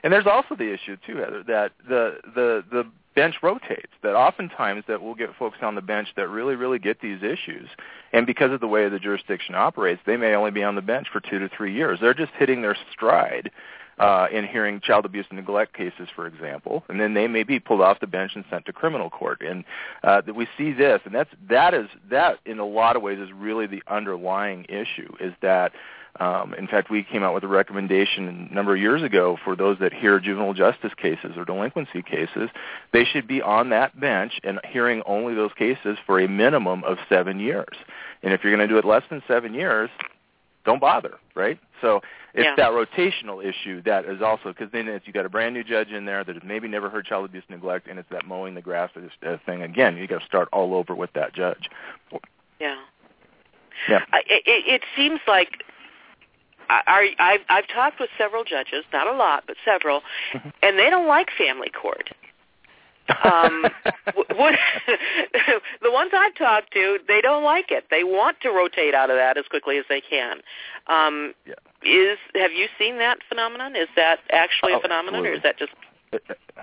[0.02, 3.92] And there's also the issue too, Heather, that the the the bench rotates.
[4.02, 7.68] That oftentimes that we'll get folks on the bench that really really get these issues,
[8.14, 11.08] and because of the way the jurisdiction operates, they may only be on the bench
[11.12, 11.98] for two to three years.
[12.00, 13.50] They're just hitting their stride
[13.98, 17.60] uh, in hearing child abuse and neglect cases, for example, and then they may be
[17.60, 19.40] pulled off the bench and sent to criminal court.
[19.40, 19.64] And
[20.02, 23.18] uh, that we see this, and that's that is that in a lot of ways
[23.18, 25.12] is really the underlying issue.
[25.20, 25.72] Is that
[26.20, 29.56] um, in fact, we came out with a recommendation a number of years ago for
[29.56, 32.50] those that hear juvenile justice cases or delinquency cases,
[32.92, 36.98] they should be on that bench and hearing only those cases for a minimum of
[37.08, 37.76] seven years.
[38.22, 39.90] And if you're going to do it less than seven years,
[40.64, 41.58] don't bother, right?
[41.80, 42.00] So
[42.32, 42.54] it's Yeah.
[42.56, 45.90] that rotational issue that is also because then it's you got a brand new judge
[45.90, 48.62] in there that has maybe never heard child abuse neglect, and it's that mowing the
[48.62, 49.96] grass uh, thing again.
[49.96, 51.68] You got to start all over with that judge.
[52.60, 52.76] Yeah.
[53.88, 54.00] Yeah.
[54.12, 55.62] I, it, it seems like
[56.70, 56.80] I,
[57.18, 60.02] I, I've, I've talked with several judges, not a lot, but several,
[60.62, 62.10] and they don't like family court.
[63.24, 63.66] Um,
[64.06, 64.54] w- what,
[65.82, 67.84] the ones I've talked to, they don't like it.
[67.90, 70.38] They want to rotate out of that as quickly as they can.
[70.86, 71.54] Um, Yeah.
[71.86, 73.76] Is have you seen that phenomenon?
[73.76, 75.72] Is that actually Oh, a phenomenon, or is that just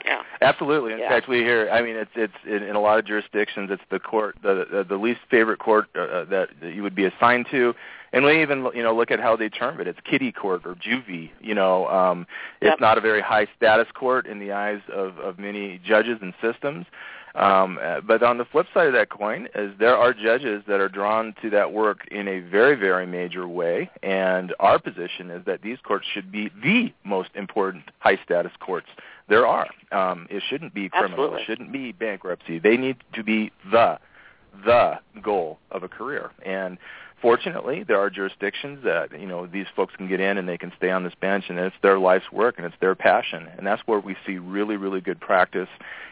[0.06, 0.24] yeah?
[0.42, 0.94] Absolutely.
[0.94, 1.10] In Yeah.
[1.10, 1.70] fact, we hear.
[1.72, 4.84] I mean, it's it's in, in a lot of jurisdictions, it's the court, the the,
[4.84, 7.76] the least favorite court uh, uh, that, that you would be assigned to,
[8.14, 9.88] and we even you know look at how they term it.
[9.88, 11.32] It's kiddie court or juvie.
[11.40, 12.28] You know, um,
[12.62, 16.34] it's not a very high status court in the eyes of of many judges and
[16.42, 16.86] systems.
[17.34, 20.82] Um, uh, but on the flip side of that coin is there are judges that
[20.82, 25.46] are drawn to that work in a very, very major way, and our position is
[25.46, 28.88] that these courts should be the most important high status courts
[29.30, 29.68] there are.
[29.94, 31.12] Um, it shouldn't be criminal.
[31.12, 31.42] Absolutely.
[31.42, 32.60] It shouldn't be bankruptcy.
[32.60, 33.98] They need to be the
[34.66, 36.32] the goal of a career.
[36.46, 36.78] And
[37.22, 40.72] fortunately, there are jurisdictions that you know these folks can get in and they can
[40.78, 43.48] stay on this bench, and it's their life's work and it's their passion.
[43.58, 45.70] And that's where we see really, really good practice,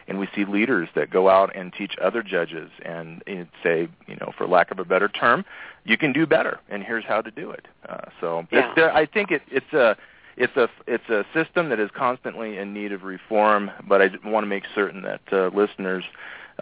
[0.08, 4.16] and we see leaders that go out and teach other judges and, and say, you
[4.16, 5.44] know, for lack of a better term,
[5.84, 7.66] you can do better, and here's how to do it.
[7.88, 8.72] Uh, so Yeah.
[8.76, 9.96] there, I think it, it's a
[10.36, 14.44] it's a it's a system that is constantly in need of reform, but I want
[14.44, 16.04] to make certain that uh, listeners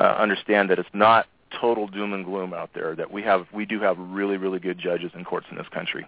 [0.00, 1.26] uh, understand that it's not
[1.60, 2.94] total doom and gloom out there.
[2.94, 6.06] That we have we do have really really good judges and courts in this country.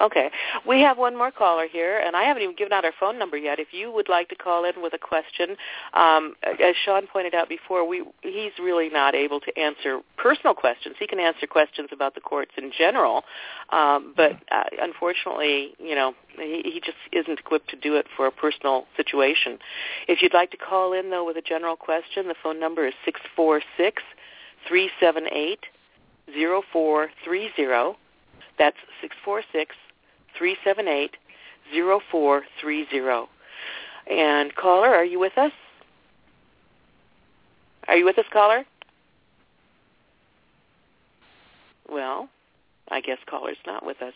[0.00, 0.30] Okay.
[0.66, 3.36] We have one more caller here, and I haven't even given out our phone number
[3.36, 3.58] yet.
[3.58, 5.56] If you would like to call in with a question,
[5.92, 10.96] um, as Shawn pointed out before, we he's really not able to answer personal questions.
[10.98, 13.24] He can answer questions about the courts in general,
[13.70, 18.26] um, but uh, unfortunately, you know, he, he just isn't equipped to do it for
[18.26, 19.58] a personal situation.
[20.06, 22.94] If you'd like to call in, though, with a general question, the phone number is
[23.04, 24.02] six four six
[24.68, 25.60] three seven eight
[26.32, 27.96] zero four three zero.
[28.58, 29.74] That's six four six
[30.36, 31.16] three seven eight
[31.72, 33.28] zero four three zero.
[34.10, 35.52] And caller, are you with us?
[37.88, 38.64] Are you with us, caller?
[41.90, 42.28] Well,
[42.90, 44.12] I guess caller's not with us.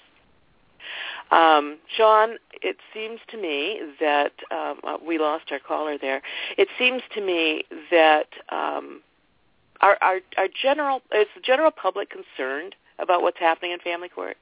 [1.31, 6.21] Um, Shawn, it seems to me that um, uh, we lost our caller there.
[6.59, 9.01] It seems to me that um,
[9.83, 14.37] our, our, our general is the general public concerned about what's happening in family court,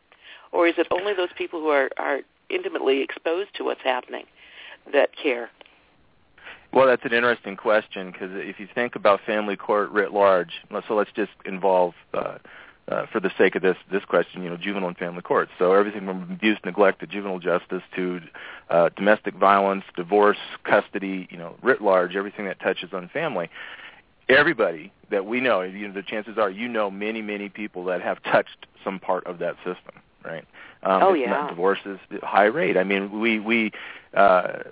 [0.52, 4.24] or is it only those people who are, are intimately exposed to what's happening
[4.92, 5.50] that care?
[6.72, 10.52] Well, that's an interesting question because if you think about family court writ large,
[10.86, 12.38] so let's just involve, uh,
[12.86, 15.50] uh, for the sake of this this question, you know, juvenile and family courts.
[15.58, 18.20] So everything from abuse, neglect to juvenile justice to
[18.68, 23.48] uh, domestic violence, divorce, custody, you know, writ large, everything that touches on family.
[24.30, 28.00] Everybody that we know, you know, the chances are you know many, many people that
[28.00, 30.44] have touched some part of that system, right?
[30.82, 31.30] Um, oh yeah.
[31.30, 32.76] Not, divorce is high rate.
[32.76, 33.72] I mean, we we
[34.14, 34.62] uh,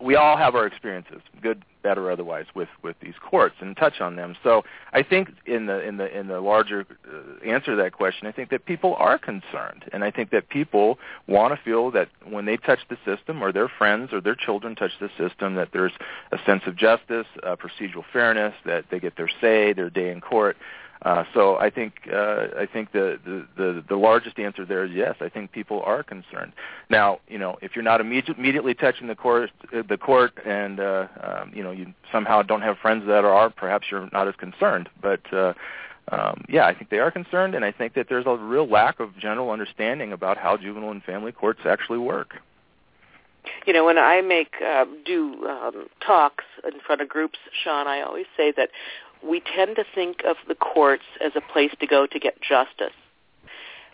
[0.00, 4.00] we all have our experiences, good, bad, or otherwise, with with these courts, and touch
[4.00, 4.36] on them.
[4.44, 8.28] So I think in the in the in the larger uh, answer to that question,
[8.28, 12.08] I think that people are concerned, and I think that people want to feel that
[12.28, 15.70] when they touch the system, or their friends or their children touch the system, that
[15.72, 15.92] there's
[16.30, 20.20] a sense of justice, uh, procedural fairness, that they get their say, their day in
[20.20, 20.56] court.
[21.02, 24.90] Uh, so I think uh, I think the, the, the the largest answer there is
[24.92, 25.16] yes.
[25.20, 26.52] I think people are concerned.
[26.90, 31.06] Now, you know, if you're not immediate, immediately touching the court, the court, and uh,
[31.22, 34.88] um, you know you somehow don't have friends that are, perhaps you're not as concerned.
[35.00, 35.54] But uh,
[36.10, 38.98] um, yeah, I think they are concerned, and I think that there's a real lack
[38.98, 42.34] of general understanding about how juvenile and family courts actually work.
[43.66, 48.00] You know, when I make uh, do um, talks in front of groups, Shawn, I
[48.00, 48.70] always say that
[49.22, 52.94] we tend to think of the courts as a place to go to get justice.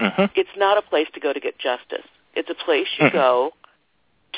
[0.01, 0.25] Mm-hmm.
[0.35, 2.07] It's not a place to go to get justice.
[2.35, 3.17] It's a place you mm-hmm.
[3.17, 3.53] go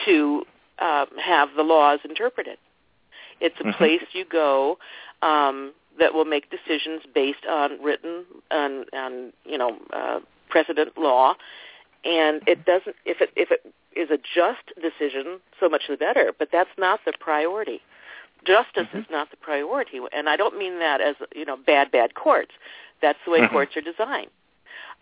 [0.04, 0.44] to
[0.78, 2.58] um, have the laws interpreted.
[3.40, 3.78] It's a mm-hmm.
[3.78, 4.78] place you go
[5.22, 11.34] um, that will make decisions based on written on, on you know uh, precedent law,
[12.04, 12.96] and it doesn't.
[13.04, 16.32] If it if it is a just decision, so much the better.
[16.38, 17.80] But that's not the priority
[18.46, 18.98] justice mm-hmm.
[18.98, 22.52] is not the priority, and I don't mean that as you know bad bad courts.
[23.02, 23.52] That's the way mm-hmm.
[23.52, 24.30] courts are designed.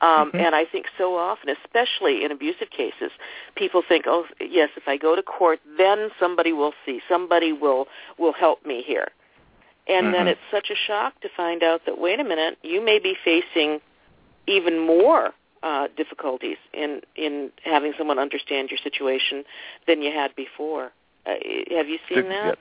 [0.01, 0.39] Um, mm-hmm.
[0.39, 3.11] And I think so often, especially in abusive cases,
[3.55, 7.87] people think, "Oh, yes, if I go to court, then somebody will see, somebody will
[8.19, 9.09] will help me here."
[9.87, 10.29] And then Mm-hmm.
[10.29, 13.81] it's such a shock to find out that wait a minute, you may be facing
[14.47, 19.45] even more uh, difficulties in in having someone understand your situation
[19.87, 20.93] than you had before.
[21.27, 21.35] Uh,
[21.77, 22.59] have you seen that?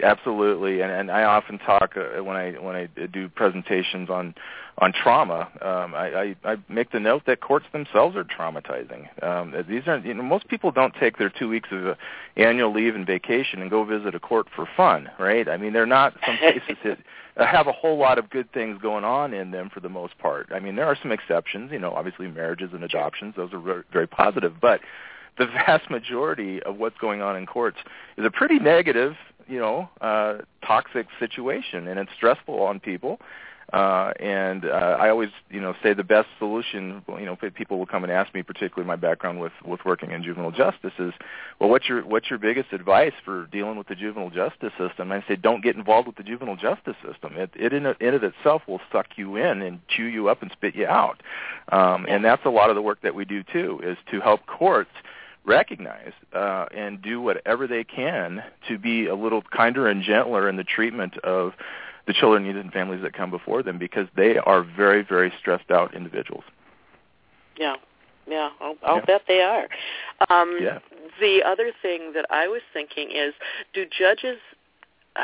[0.00, 4.32] Absolutely, and and I often talk uh, when I when I do presentations on
[4.78, 5.48] on trauma.
[5.60, 9.08] Um, I, I I make the note that courts themselves are traumatizing.
[9.24, 11.94] Um, these are you know most people don't take their two weeks of uh,
[12.36, 15.48] annual leave and vacation and go visit a court for fun, right?
[15.48, 16.98] I mean, they're not some places that
[17.48, 20.48] have a whole lot of good things going on in them for the most part.
[20.54, 21.72] I mean, there are some exceptions.
[21.72, 24.80] You know, obviously marriages and adoptions; those are very, very positive, but
[25.38, 27.78] the vast majority of what's going on in courts
[28.16, 29.16] is a pretty negative
[29.48, 33.18] you know uh, toxic situation, and it's stressful on people.
[33.72, 37.02] Uh, and uh, I always, you know, say the best solution.
[37.06, 40.22] You know, people will come and ask me, particularly my background with with working in
[40.22, 41.12] juvenile justice, is,
[41.60, 45.12] well, what's your what's your biggest advice for dealing with the juvenile justice system?
[45.12, 47.36] And I say, don't get involved with the juvenile justice system.
[47.36, 50.50] It it in, in of itself will suck you in and chew you up and
[50.52, 51.22] spit you out.
[51.70, 54.46] Um, and that's a lot of the work that we do too, is to help
[54.46, 54.92] courts
[55.48, 60.56] recognize uh, and do whatever they can to be a little kinder and gentler in
[60.56, 61.52] the treatment of
[62.06, 65.70] the children, youth, and families that come before them because they are very, very stressed
[65.70, 66.44] out individuals.
[67.58, 67.76] Yeah,
[68.26, 69.04] yeah, I'll, I'll yeah.
[69.04, 69.68] bet they are.
[70.30, 70.78] Um, yeah.
[71.20, 73.34] The other thing that I was thinking is,
[73.74, 74.38] do judges?
[75.16, 75.22] Uh,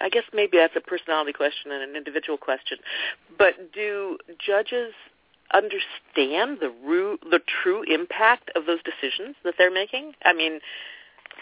[0.00, 2.78] I guess maybe that's a personality question and an individual question,
[3.38, 4.92] but do judges
[5.54, 10.12] understand the ru- the true impact of those decisions that they're making?
[10.24, 10.60] I mean,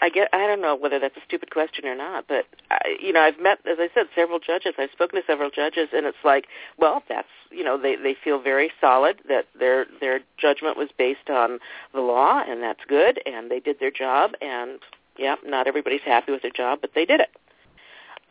[0.01, 3.13] I get I don't know whether that's a stupid question or not, but I, you
[3.13, 4.73] know, I've met as I said several judges.
[4.77, 6.47] I've spoken to several judges and it's like,
[6.77, 11.29] well, that's, you know, they they feel very solid that their their judgment was based
[11.29, 11.59] on
[11.93, 14.79] the law and that's good and they did their job and
[15.17, 17.29] yeah, not everybody's happy with their job, but they did it.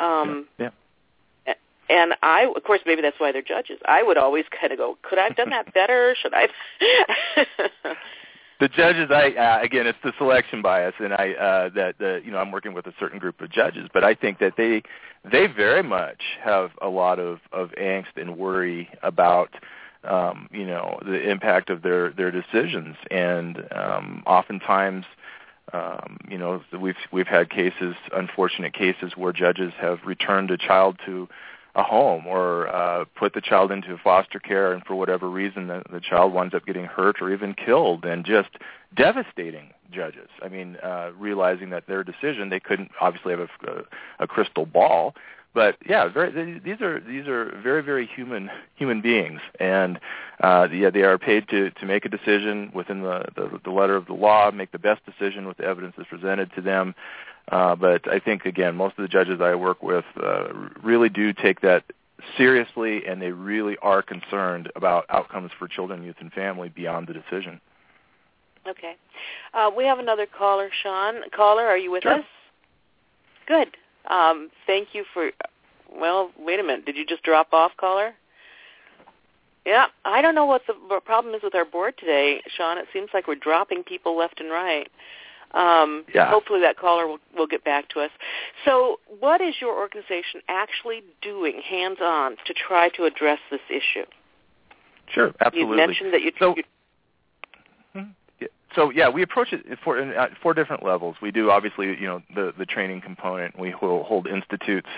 [0.01, 0.67] Um yeah.
[0.67, 0.71] yeah.
[1.93, 3.79] And I, of course, maybe that's why they're judges.
[3.85, 6.17] I would always kind of go, could I have done that better?
[6.21, 6.49] Should I?
[8.61, 12.31] the judges, I uh, again, it's the selection bias, and I uh, that the you
[12.31, 14.83] know I'm working with a certain group of judges, but I think that they
[15.31, 19.51] they very much have a lot of of angst and worry about
[20.05, 25.05] um, you know the impact of their their decisions, and um, oftentimes.
[25.73, 30.99] Um, you know, we've we've had cases, unfortunate cases, where judges have returned a child
[31.07, 31.29] to
[31.75, 35.83] a home or uh, put the child into foster care and for whatever reason the,
[35.91, 38.51] the child winds up getting hurt or even killed and just
[38.95, 40.29] devastating judges.
[40.43, 43.83] I mean, uh, realizing that their decision, they couldn't obviously have a,
[44.19, 45.15] a, crystal ball,
[45.55, 50.01] but yeah, very, these are these are very very human human beings, and
[50.43, 53.95] uh, yeah, they are paid to to make a decision within the, the the letter
[53.95, 56.95] of the law, make the best decision with the evidence that's presented to them.
[57.53, 60.49] Uh, but I think again, most of the judges I work with uh,
[60.83, 61.85] really do take that
[62.39, 67.13] seriously, and they really are concerned about outcomes for children, youth, and family beyond the
[67.13, 67.61] decision.
[68.67, 68.95] Okay,
[69.53, 71.17] uh, we have another caller, Shawn.
[71.37, 72.15] Caller, are you with sure.
[72.15, 72.25] us?
[73.47, 73.77] Good.
[74.09, 75.31] Um, thank you for.
[75.95, 76.87] Well, wait a minute.
[76.87, 78.15] Did you just drop off, caller?
[79.67, 82.79] Yeah, I don't know what the problem is with our board today, Shawn.
[82.79, 84.89] It seems like we're dropping people left and right.
[85.55, 86.31] Um, yeah.
[86.31, 88.11] Hopefully that caller will, will get back to us.
[88.65, 94.07] So what is your organization actually doing hands-on to try to address this issue?
[95.09, 95.71] Sure, absolutely.
[95.73, 98.05] You mentioned that you, so, you
[98.75, 101.17] so yeah, we approach it for at four different levels.
[101.21, 103.59] We do obviously, you know, the the training component.
[103.59, 104.89] We will hold institutes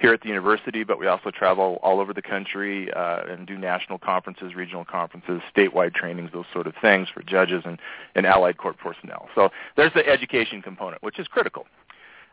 [0.00, 3.56] here at the university, but we also travel all over the country uh, and do
[3.56, 7.78] national conferences, regional conferences, statewide trainings, those sort of things for judges and,
[8.14, 9.28] and allied court personnel.
[9.34, 11.66] So there's the education component, which is critical.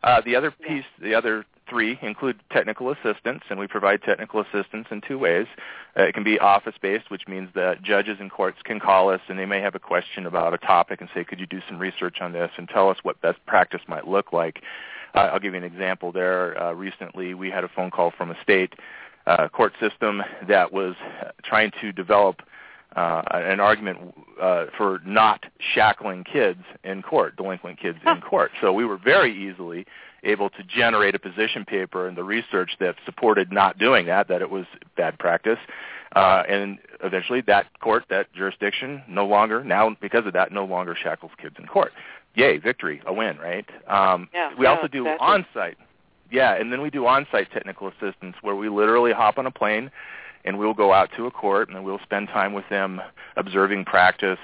[0.04, 4.88] Uh, the other piece, the other three include technical assistance, and we provide technical assistance
[4.92, 5.48] in two ways.
[5.98, 9.38] Uh, it can be office-based, which means that judges and courts can call us and
[9.38, 12.18] they may have a question about a topic and say, could you do some research
[12.22, 14.62] on this and tell us what best practice might look like.
[15.16, 16.62] Uh, I'll give you an example there.
[16.62, 18.74] Uh, recently, we had a phone call from a state
[19.26, 20.96] uh, court system that was
[21.44, 22.42] trying to develop
[22.96, 28.52] uh, an argument uh, for not shackling kids in court, delinquent kids in court.
[28.62, 29.86] So we were very easily
[30.24, 34.42] able to generate a position paper and the research that supported not doing that, that
[34.42, 34.66] it was
[34.98, 35.60] bad practice.
[36.16, 40.96] Uh, and eventually that court, that jurisdiction, no longer, now because of that, no longer
[41.02, 41.92] shackles kids in court.
[42.36, 43.66] Yay, victory, a win, right?
[43.88, 45.28] Um, yeah, we yeah, also do exactly.
[45.28, 45.78] on-site.
[46.32, 49.92] Yeah, and then we do on-site technical assistance where we literally hop on a plane
[50.46, 53.02] and we'll go out to a court and we'll spend time with them
[53.36, 54.40] observing practice,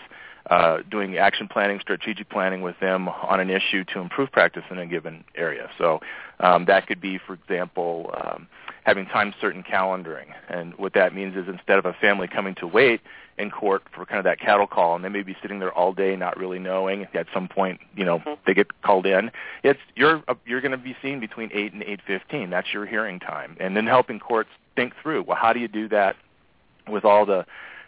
[0.50, 4.78] uh, doing action planning, strategic planning with them on an issue to improve practice in
[4.78, 5.70] a given area.
[5.78, 6.02] So
[6.40, 8.48] um, that could be, for example, um,
[8.84, 10.28] having time certain calendaring.
[10.48, 13.02] And what that means is instead of a family coming to wait
[13.38, 15.92] in court for kind of that cattle call, and they may be sitting there all
[15.92, 17.06] day not really knowing.
[17.14, 19.32] At some point, you know, they get called in.
[19.64, 22.50] It's you're uh, you're going to be seen between eight and eight fifteen.
[22.50, 25.24] That's your hearing time, and then helping courts think through.
[25.24, 26.16] Well, how do you do that
[26.88, 27.46] with all the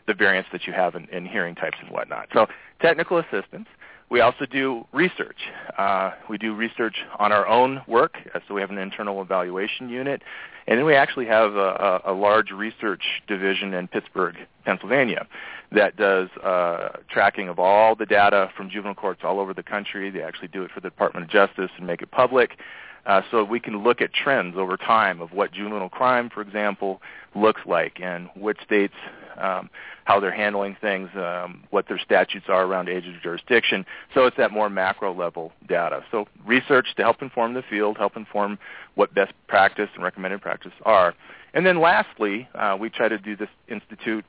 [0.07, 2.29] the variants that you have in, in hearing types and whatnot?
[2.33, 2.47] So
[2.81, 3.67] technical assistance.
[4.09, 5.35] We also do research.
[5.77, 9.89] Uh, we do research on our own work, uh, so we have an internal evaluation
[9.89, 10.21] unit,
[10.65, 15.27] and then we actually have a, a, a large research division in Pittsburgh, Pennsylvania,
[15.73, 20.09] that does uh, tracking of all the data from juvenile courts all over the country.
[20.09, 22.57] They actually do it for the Department of Justice and make it public.
[23.05, 27.01] Uh, so we can look at trends over time of what juvenile crime, for example,
[27.35, 28.93] looks like and which states,
[29.37, 29.69] um,
[30.05, 33.85] how they're handling things, um, what their statutes are around age of jurisdiction.
[34.13, 36.03] So it's that more macro level data.
[36.11, 38.57] So research to help inform the field, help inform
[38.95, 41.13] what best practice and recommended practice are.
[41.53, 44.25] And then lastly, uh, we try to do this institute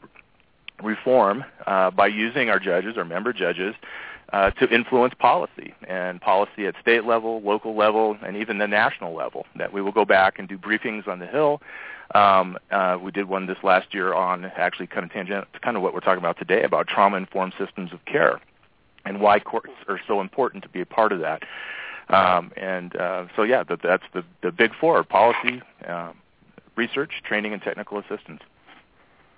[0.83, 3.75] reform uh, by using our judges, our member judges,
[4.33, 9.15] uh, to influence policy and policy at state level, local level, and even the national
[9.15, 9.47] level.
[9.57, 11.61] That we will go back and do briefings on the Hill.
[12.15, 15.83] Um, uh, we did one this last year on actually kind of tangent, kind of
[15.83, 18.41] what we're talking about today about trauma-informed systems of care
[19.05, 21.43] and why courts are so important to be a part of that.
[22.09, 26.15] Um, and uh, so, yeah, that, that's the, the big four: policy, um,
[26.77, 28.41] research, training, and technical assistance.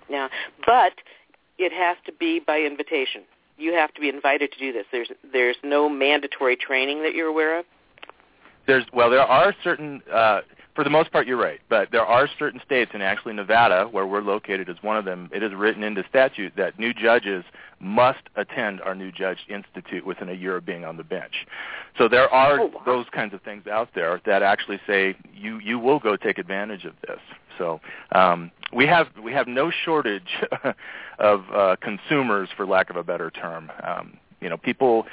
[0.09, 0.29] Yeah,
[0.65, 0.93] but
[1.57, 3.23] it has to be by invitation
[3.61, 4.85] you have to be invited to do this.
[4.91, 7.65] There's there's no mandatory training that you're aware of.
[8.67, 10.01] There's well, there are certain.
[10.11, 10.41] Uh,
[10.75, 14.07] for the most part, you're right, but there are certain states, and actually Nevada, where
[14.07, 15.29] we're located, is one of them.
[15.33, 17.43] It is written into statute that new judges
[17.79, 21.45] must attend our new judge institute within a year of being on the bench.
[21.97, 22.81] So there are oh, wow.
[22.85, 26.85] those kinds of things out there that actually say you you will go take advantage
[26.85, 27.19] of this.
[27.57, 27.81] So
[28.13, 30.43] um, we have we have no shortage
[31.19, 33.71] of uh, consumers, for lack of a better term.
[33.83, 35.05] Um, you know, people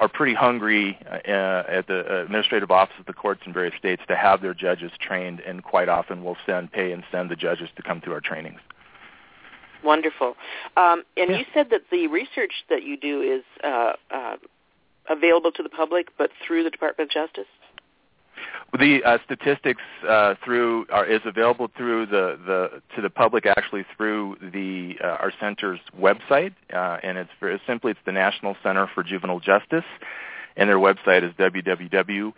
[0.00, 4.16] are pretty hungry uh, at the administrative office of the courts in various states to
[4.16, 7.82] have their judges trained, and quite often will send pay and send the judges to
[7.82, 8.60] come to our trainings.
[9.84, 10.36] Wonderful.
[10.76, 11.38] Um, and Yeah.
[11.38, 14.36] you said that the research that you do is uh, uh,
[15.08, 17.48] available to the public, but through the Department of Justice.
[18.78, 23.84] The uh, statistics uh, through are, is available through the, the to the public actually
[23.96, 28.88] through the uh, our center's website, uh, and it's very simply it's the National Center
[28.94, 29.84] for Juvenile Justice,
[30.56, 32.34] and their website is www.ncjj.org,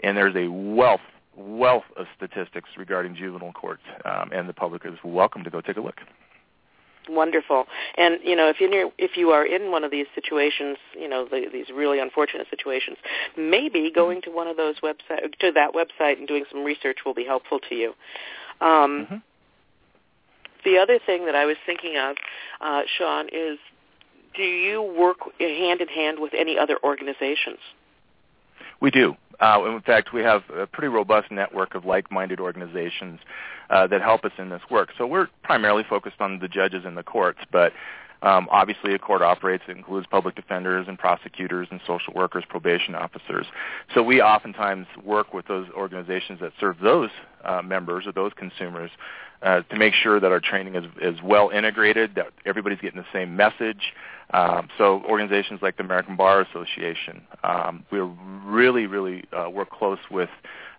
[0.00, 1.00] and there's a wealth
[1.36, 5.76] wealth of statistics regarding juvenile courts, um, and the public is welcome to go take
[5.76, 6.00] a look.
[7.08, 7.66] Wonderful.
[7.96, 11.24] And you know, if you if you are in one of these situations, you know,
[11.24, 12.96] the, these really unfortunate situations,
[13.36, 17.14] maybe going to one of those website to that website and doing some research will
[17.14, 17.94] be helpful to you.
[18.60, 19.22] Um, Mhm.
[20.64, 22.16] The other thing that I was thinking of,
[22.60, 23.58] uh, Shawn, is
[24.34, 27.58] do you work hand in hand with any other organizations?
[28.80, 29.16] We do.
[29.40, 33.18] Uh, in fact, we have a pretty robust network of like-minded organizations
[33.72, 34.90] uh, that help us in this work.
[34.96, 37.72] So we're primarily focused on the judges and the courts, but
[38.22, 39.64] um, obviously, a court operates.
[39.66, 43.46] It includes public defenders and prosecutors and social workers, probation officers.
[43.94, 47.10] So we oftentimes work with those organizations that serve those
[47.44, 48.92] uh, members or those consumers
[49.42, 53.06] uh, to make sure that our training is, is well integrated, that everybody's getting the
[53.12, 53.92] same message.
[54.32, 59.98] Um, so organizations like the American Bar Association, um, we really, really uh, work close
[60.12, 60.30] with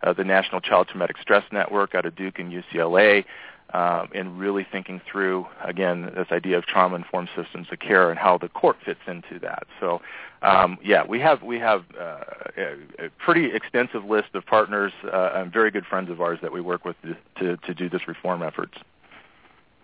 [0.03, 3.25] uh, the National Child Traumatic Stress Network out of Duke and UCLA
[3.73, 8.37] um, and really thinking through again this idea of trauma-informed systems of care and how
[8.37, 9.63] the court fits into that.
[9.79, 10.01] So,
[10.43, 12.19] um, yeah, we have we have uh,
[12.55, 16.51] a, a, pretty extensive list of partners uh, and very good friends of ours that
[16.51, 18.77] we work with to, to, to do this reform efforts.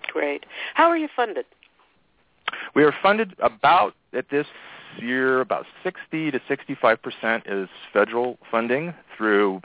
[0.08, 0.46] Great.
[0.76, 1.46] How are you funded?
[2.76, 4.48] We are funded about at this
[5.00, 9.62] year about 60 to 65 percent is federal funding through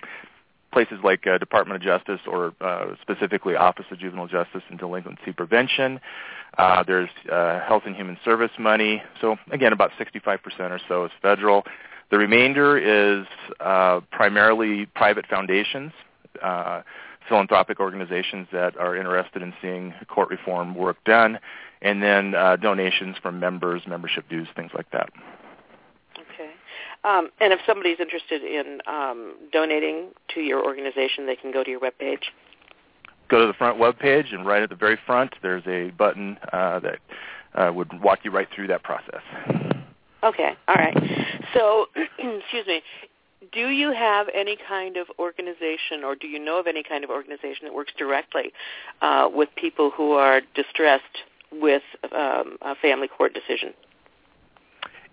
[0.75, 5.33] places like uh, Department of Justice or uh, specifically Office of Juvenile Justice and Delinquency
[5.33, 6.01] Prevention.
[6.59, 9.03] Uh, there's uh, Health and Human Service money.
[9.21, 11.63] So again, about 65% or so is federal.
[12.11, 13.27] The remainder is
[13.61, 15.93] uh, primarily private foundations,
[16.43, 16.83] uh,
[17.29, 21.39] philanthropic organizations that are interested in seeing court reform work done,
[21.83, 25.09] and then uh, donations from members, membership dues, things like that.
[27.05, 31.71] Um, and if somebody's interested in um, donating to your organization, they can go to
[31.71, 32.25] your webpage.
[33.29, 36.39] Go to the front web page, and right at the very front, there's a button
[36.53, 36.99] uh, that
[37.55, 39.23] uh, would walk you right through that process.
[40.23, 40.97] Okay, all right.
[41.53, 41.87] So,
[42.19, 42.83] excuse me.
[43.53, 47.11] Do you have any kind of organization, or do you know of any kind of
[47.11, 48.53] organization that works directly
[49.03, 51.05] uh, with people who are distressed
[51.53, 51.83] with
[52.13, 53.75] um, a family court decision?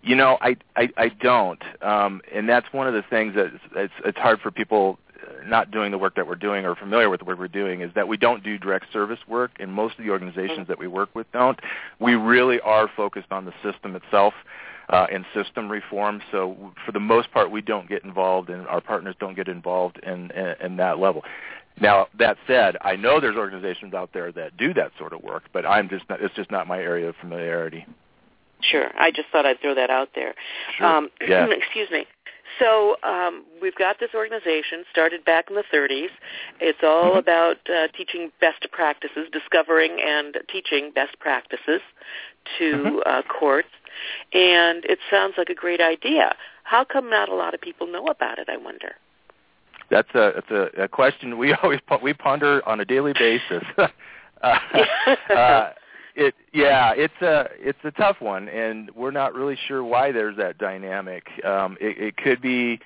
[0.04, 3.94] You know, I I, I don't, um, and that's one of the things that it's
[4.04, 4.98] it's hard for people
[5.46, 7.92] not doing the work that we're doing or familiar with the work we're doing is
[7.96, 11.14] that we don't do direct service work, and most of the organizations that we work
[11.14, 11.60] with don't.
[12.00, 14.34] We really are focused on the system itself
[14.90, 16.22] uh, and system reform.
[16.32, 20.00] So for the most part, we don't get involved, and our partners don't get involved
[20.04, 21.24] in in, in that level.
[21.80, 25.44] Now that said, I know there's organizations out there that do that sort of work,
[25.54, 27.86] but I'm just not, it's just not my area of familiarity.
[28.62, 28.92] Sure.
[28.98, 30.34] I just thought I'd throw that out there.
[30.78, 30.88] Sure.
[30.88, 31.48] Um, yeah.
[31.50, 32.06] excuse me.
[32.60, 36.10] So um, we've got this organization started back in the 30s.
[36.60, 37.20] It's all mm-hmm.
[37.20, 41.82] about uh, teaching best practices, discovering and teaching best practices
[42.60, 42.98] to mm-hmm.
[43.06, 43.70] uh, courts,
[44.34, 46.36] and it sounds like a great idea.
[46.64, 48.50] How come not a lot of people know about it?
[48.50, 48.96] I wonder.
[49.90, 53.64] That's a that's a, a question we always we ponder on a daily basis.
[53.78, 53.88] uh,
[55.34, 55.70] uh,
[56.16, 60.38] it yeah, it's a it's a tough one, and we're not really sure why there's
[60.38, 61.28] that dynamic.
[61.44, 62.80] Um, it, it could be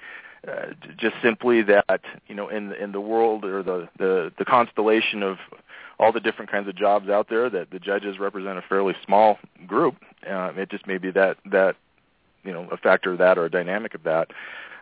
[0.47, 5.23] uh, just simply that you know in in the world or the the the constellation
[5.23, 5.38] of
[5.99, 9.39] all the different kinds of jobs out there that the judges represent a fairly small
[9.65, 9.95] group.
[10.30, 11.76] Uh, it just may be that that
[12.43, 14.30] you know a factor of that or a dynamic of that.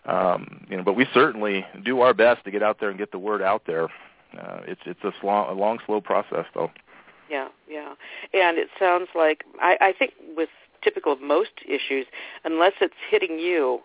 [0.06, 3.12] Um, you know, but we certainly do our best to get out there and get
[3.12, 3.86] the word out there.
[4.38, 6.72] Uh, it's it's a, slow, a long, slow process, though.
[7.34, 7.94] Yeah, yeah.
[8.34, 10.50] And it sounds like I, I think with
[10.84, 12.06] typical of most issues,
[12.44, 13.80] unless it's hitting you,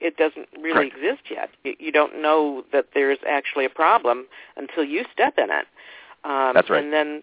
[0.00, 1.50] it doesn't really exist yet.
[1.64, 4.26] You, you don't know that there's actually a problem
[4.56, 5.66] until you step in it.
[6.24, 6.82] Um, That's right.
[6.82, 7.22] And then,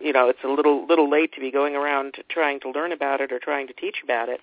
[0.00, 3.20] you know, it's a little little late to be going around trying to learn about
[3.20, 4.40] it or trying to teach about it.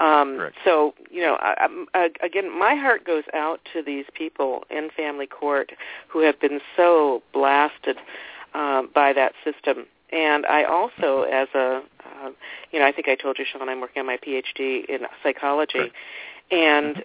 [0.00, 0.56] Um, Correct.
[0.64, 5.26] So, you know, I, I, again, my heart goes out to these people in family
[5.26, 5.72] court
[6.08, 7.98] who have been so blasted
[8.54, 12.30] um, by that system and I also, as a, uh,
[12.72, 15.92] you know, I think I told you, Shawn, I'm working on my PhD in psychology,
[16.50, 17.04] and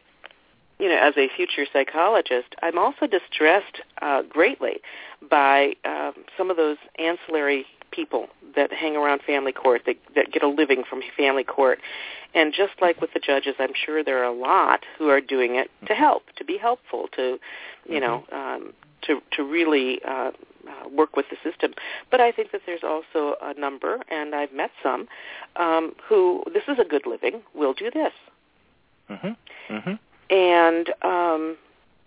[0.79, 4.81] you know, as a future psychologist, I'm also distressed uh, greatly
[5.29, 10.43] by um, some of those ancillary people that hang around family court that, that get
[10.43, 11.79] a living from family court.
[12.33, 15.55] And just like with the judges, I'm sure there are a lot who are doing
[15.55, 17.39] it to help, to be helpful, to,
[17.87, 17.99] you mm-hmm.
[17.99, 18.73] know, um,
[19.03, 20.31] to to really uh,
[20.67, 21.73] uh, work with the system.
[22.09, 25.07] But I think that there's also a number, and I've met some,
[25.55, 27.41] um, who this is a good living.
[27.53, 28.13] We'll do this.
[29.09, 29.75] Mm-hmm.
[29.75, 30.35] Mm-hmm.
[30.35, 31.57] And um,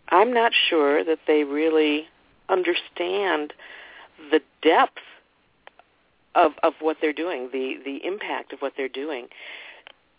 [0.09, 2.09] I'm not sure that they really
[2.49, 3.53] understand
[4.31, 4.99] the depth
[6.37, 9.29] of of what they're doing, the the impact of what they're doing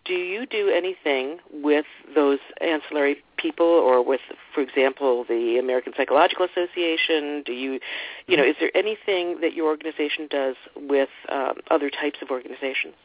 [0.08, 4.22] do you do anything with those ancillary people or with
[4.54, 7.80] for example the American Psychological Association do you
[8.28, 12.96] you know is there anything that your organization does with um, other types of organizations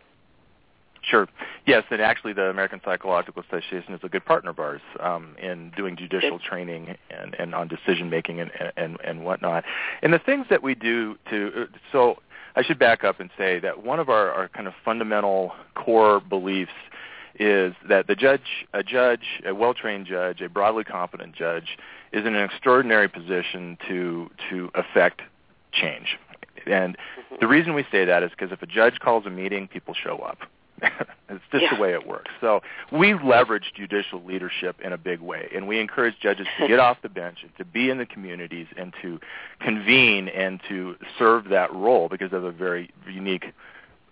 [1.05, 1.27] Sure.
[1.67, 5.73] Yes, and actually, the American Psychological Association is a good partner of ours um, in
[5.77, 9.65] doing judicial training and, and on decision making and, and and whatnot.
[10.03, 12.19] And the things that we do to so
[12.55, 16.21] I should back up and say that one of our, our kind of fundamental core
[16.21, 16.73] beliefs
[17.39, 21.79] is that the judge, a judge, a well-trained judge, a broadly competent judge,
[22.13, 25.23] is in an extraordinary position to to affect
[25.73, 26.19] change.
[26.67, 27.37] And mm-hmm.
[27.41, 30.19] the reason we say that is because if a judge calls a meeting, people show
[30.19, 30.39] up.
[31.29, 31.75] it's just yeah.
[31.75, 32.31] the way it works.
[32.41, 32.61] So
[32.91, 36.99] we leverage judicial leadership in a big way, and we encourage judges to get off
[37.03, 39.21] the bench and to be in the communities and to
[39.61, 43.47] convene and to serve that role because of a very unique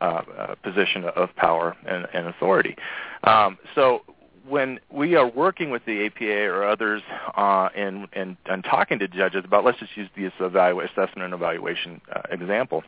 [0.01, 2.77] uh, uh, position of power and, and authority.
[3.25, 4.03] Um, so
[4.49, 7.03] when we are working with the APA or others
[7.37, 11.35] uh, and, and, and talking to judges about, let's just use this evaluate, assessment and
[11.35, 12.83] evaluation uh, example,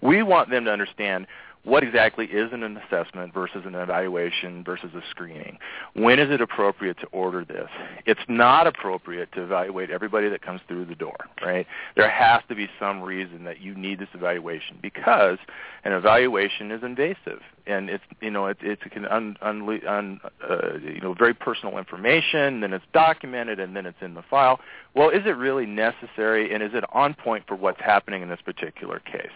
[0.00, 1.26] we want them to understand
[1.64, 5.58] what exactly is an assessment versus an evaluation versus a screening?
[5.94, 7.68] When is it appropriate to order this?
[8.06, 11.66] It's not appropriate to evaluate everybody that comes through the door, right?
[11.96, 15.38] There has to be some reason that you need this evaluation because
[15.84, 20.76] an evaluation is invasive and it's you know it, it's can un, un, un uh,
[20.78, 24.60] you know very personal information then it's documented and then it's in the file
[24.94, 28.40] well is it really necessary and is it on point for what's happening in this
[28.44, 29.32] particular case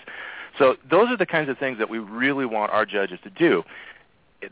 [0.58, 3.62] so those are the kinds of things that we really want our judges to do.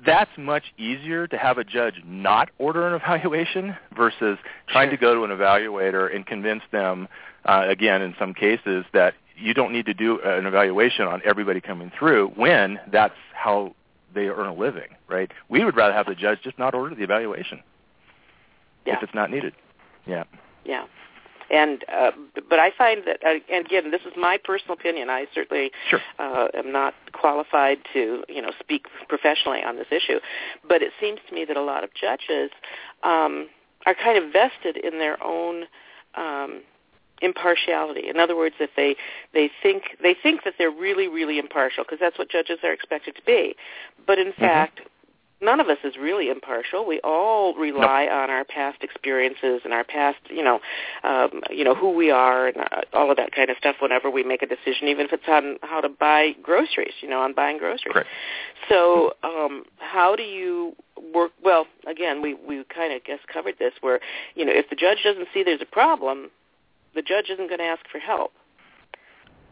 [0.05, 4.39] That's much easier to have a judge not order an evaluation versus
[4.69, 7.09] trying to go to an evaluator and convince them,
[7.45, 11.61] uh, again, in some cases, that you don't need to do an evaluation on everybody
[11.61, 13.75] coming through when that's how
[14.15, 15.31] they earn a living, right?
[15.49, 17.63] We would rather have the judge just not order the evaluation
[18.87, 18.97] yeah.
[18.97, 19.53] if it's not needed.
[20.07, 20.25] Yeah.
[20.65, 20.87] Yeah
[21.51, 22.11] and uh,
[22.49, 25.11] but I find that uh, and again this is my personal opinion.
[25.11, 26.01] I certainly sure.
[26.19, 30.21] uh, am not qualified to you know speak professionally on this issue,
[30.69, 32.51] but it seems to me that a lot of judges
[33.03, 33.49] um,
[33.85, 35.65] are kind of vested in their own.
[36.15, 36.63] Um,
[37.23, 38.11] impartiality.
[38.11, 38.95] In other words, if they
[39.33, 43.17] they think they think that they're really really impartial because that's what judges are expected
[43.17, 43.57] to be,
[44.07, 44.43] but in mm-hmm.
[44.43, 44.81] fact
[45.41, 46.87] none of us is really impartial.
[46.87, 50.61] We all rely on our past experiences and our past, you know,
[51.05, 53.77] um, you know who we are and uh, all of that kind of stuff.
[53.81, 57.21] Whenever we make a decision, even if it's on how to buy groceries, you know,
[57.21, 57.93] on buying groceries.
[57.93, 58.09] Correct.
[58.69, 60.75] So, um, how do you
[61.15, 61.33] work?
[61.43, 64.01] Well, again, we we kind of guess covered this, where
[64.35, 66.31] you know, if the judge doesn't see there's a problem,
[66.95, 68.33] the judge isn't going to ask for help.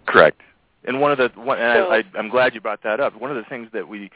[0.07, 0.41] Correct.
[0.87, 3.19] And one of the one, and so, I, I, I'm glad you brought that up.
[3.19, 4.11] One of the things that we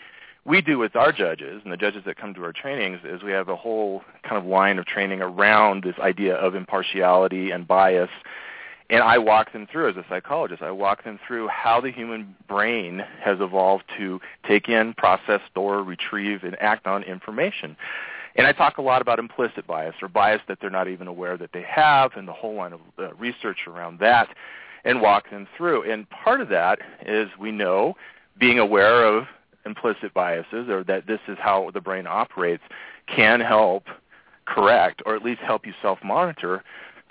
[0.48, 3.32] we do with our judges and the judges that come to our trainings is we
[3.32, 8.08] have a whole kind of line of training around this idea of impartiality and bias.
[8.88, 10.62] And I walk them through as a psychologist.
[10.62, 15.82] I walk them through how the human brain has evolved to take in, process, store,
[15.82, 17.76] retrieve, and act on information.
[18.34, 21.36] And I talk a lot about implicit bias or bias that they're not even aware
[21.36, 24.28] that they have and the whole line of uh, research around that
[24.84, 25.90] and walk them through.
[25.90, 27.96] And part of that is we know
[28.38, 29.26] being aware of
[29.66, 32.62] implicit biases or that this is how the brain operates
[33.06, 33.84] can help
[34.46, 36.62] correct or at least help you self-monitor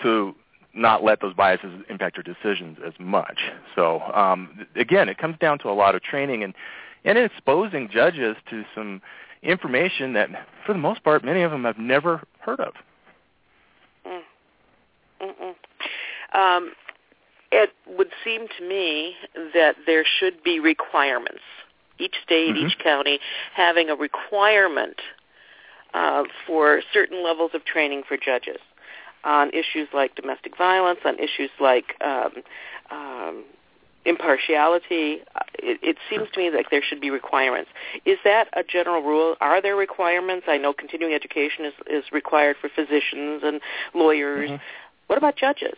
[0.01, 0.33] to
[0.73, 3.39] not let those biases impact your decisions as much.
[3.75, 6.53] So um, again, it comes down to a lot of training and,
[7.03, 9.01] and exposing judges to some
[9.41, 10.29] information that,
[10.65, 12.73] for the most part, many of them have never heard of.
[14.05, 15.53] Mm.
[16.33, 16.73] Um,
[17.51, 19.15] it would seem to me
[19.53, 21.41] that there should be requirements
[21.99, 22.67] each state, mm-hmm.
[22.67, 23.19] each county
[23.53, 24.97] having a requirement
[25.93, 28.59] uh, for certain levels of training for judges
[29.23, 32.31] on issues like domestic violence, on issues like um,
[32.91, 33.43] um,
[34.05, 35.19] impartiality.
[35.35, 37.69] Uh, it, it seems to me like there should be requirements.
[38.05, 39.35] Is that a general rule?
[39.41, 40.45] Are there requirements?
[40.47, 43.59] I know continuing education is, is required for physicians and
[43.93, 44.49] lawyers.
[44.49, 44.63] Mm-hmm.
[45.07, 45.75] What about judges?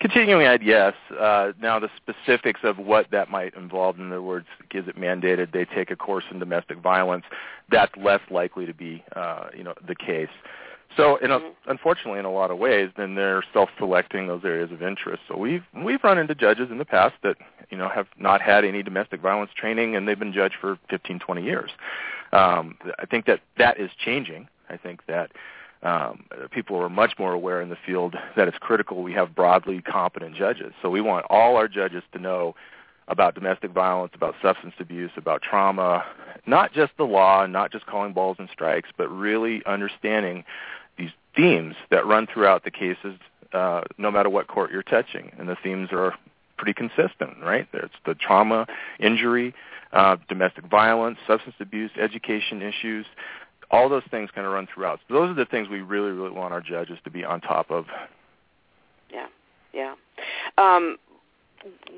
[0.00, 0.94] Continuing ed, yes.
[1.18, 5.52] Uh, now the specifics of what that might involve, in other words, is it mandated
[5.52, 7.24] they take a course in domestic violence?
[7.70, 10.28] That's less likely to be, uh, you know, the case.
[10.96, 11.70] So, in a, mm-hmm.
[11.70, 15.22] unfortunately, in a lot of ways, then they're self-selecting those areas of interest.
[15.28, 17.36] So we've we've run into judges in the past that
[17.70, 21.18] you know have not had any domestic violence training, and they've been judged for 15,
[21.18, 21.70] 20 years.
[22.32, 24.48] Um, I think that that is changing.
[24.70, 25.30] I think that
[25.82, 29.80] um, people are much more aware in the field that it's critical we have broadly
[29.80, 30.72] competent judges.
[30.82, 32.54] So we want all our judges to know
[33.06, 36.04] about domestic violence, about substance abuse, about trauma,
[36.46, 40.44] not just the law, not just calling balls and strikes, but really understanding
[40.98, 43.18] these themes that run throughout the cases,
[43.52, 45.32] uh, no matter what court you're touching.
[45.38, 46.14] And the themes are
[46.58, 47.66] pretty consistent, right?
[47.72, 48.66] There's the trauma,
[48.98, 49.54] injury,
[49.92, 53.06] uh, domestic violence, substance abuse, education issues.
[53.70, 55.00] All those things kind of run throughout.
[55.08, 57.70] So those are the things we really, really want our judges to be on top
[57.70, 57.86] of.
[59.12, 59.26] Yeah,
[59.72, 59.94] yeah.
[60.56, 60.96] Um,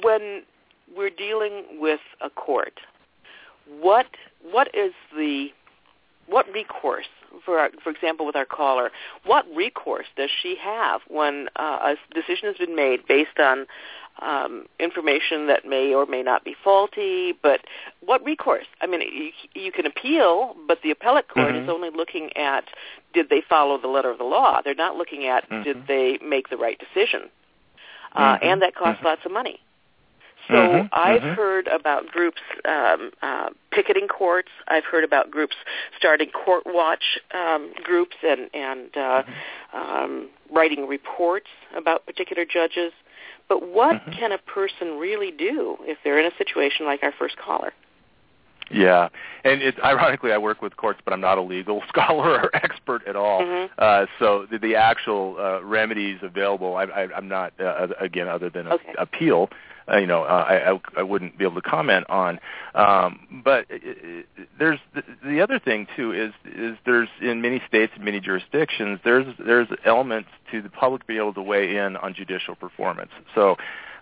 [0.03, 0.43] when
[0.97, 2.81] we're dealing with a court,
[3.81, 4.07] what
[4.43, 5.49] what is the
[6.31, 7.07] what recourse
[7.45, 8.91] for our, for example with our caller
[9.24, 13.66] what recourse does she have when uh, a decision has been made based on
[14.22, 17.61] um, information that may or may not be faulty but
[18.05, 21.64] what recourse i mean you, you can appeal but the appellate court mm-hmm.
[21.64, 22.64] is only looking at
[23.12, 25.62] did they follow the letter of the law they're not looking at mm-hmm.
[25.62, 27.28] did they make the right decision
[28.14, 28.45] uh, mm-hmm.
[28.45, 29.07] and that costs Mm-hmm.
[29.07, 29.61] lots of money
[30.51, 31.34] so Mhm, I've mhm.
[31.36, 34.51] heard about groups um, uh, picketing courts.
[34.68, 35.57] I've heard about groups
[35.96, 39.22] starting court watch um, groups and and uh,
[39.72, 42.92] um, writing reports about particular judges.
[43.48, 44.12] But what Mhm.
[44.12, 47.72] can a person really do if they're in a situation like our first caller?
[48.70, 49.09] Yeah,
[49.42, 53.07] and it's ironically I work with courts, but I'm not a legal scholar or expert
[53.07, 53.42] at all.
[53.42, 53.70] Mhm.
[53.78, 58.48] Uh, so the, the actual uh, remedies available, I, I, I'm not uh, again other
[58.48, 58.94] than a, Okay.
[58.98, 59.51] appeal.
[59.91, 62.38] Uh, you know, uh, I, I, I wouldn't be able to comment on.
[62.74, 67.61] Um, but it, it, there's the, the other thing too is is there's in many
[67.66, 71.97] states and many jurisdictions there's there's elements to the public being able to weigh in
[71.97, 73.11] on judicial performance.
[73.34, 73.57] So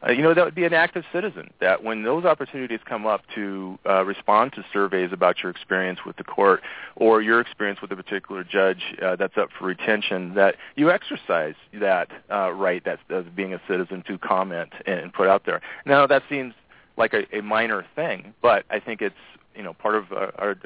[0.07, 1.51] uh, you know, that would be an active citizen.
[1.61, 6.16] That when those opportunities come up to uh, respond to surveys about your experience with
[6.16, 6.62] the court
[6.96, 11.55] or your experience with a particular judge uh, that's up for retention, that you exercise
[11.74, 13.03] that uh, right that's
[13.34, 15.61] being a citizen to comment and put out there.
[15.84, 16.55] Now that seems
[16.96, 19.14] like a, a minor thing, but I think it's
[19.57, 20.57] you know part of our our,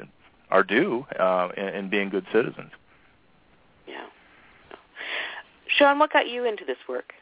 [0.51, 2.71] our due uh, in, in being good citizens.
[3.87, 4.05] Yeah.
[5.67, 7.13] Shawn, what got you into this work?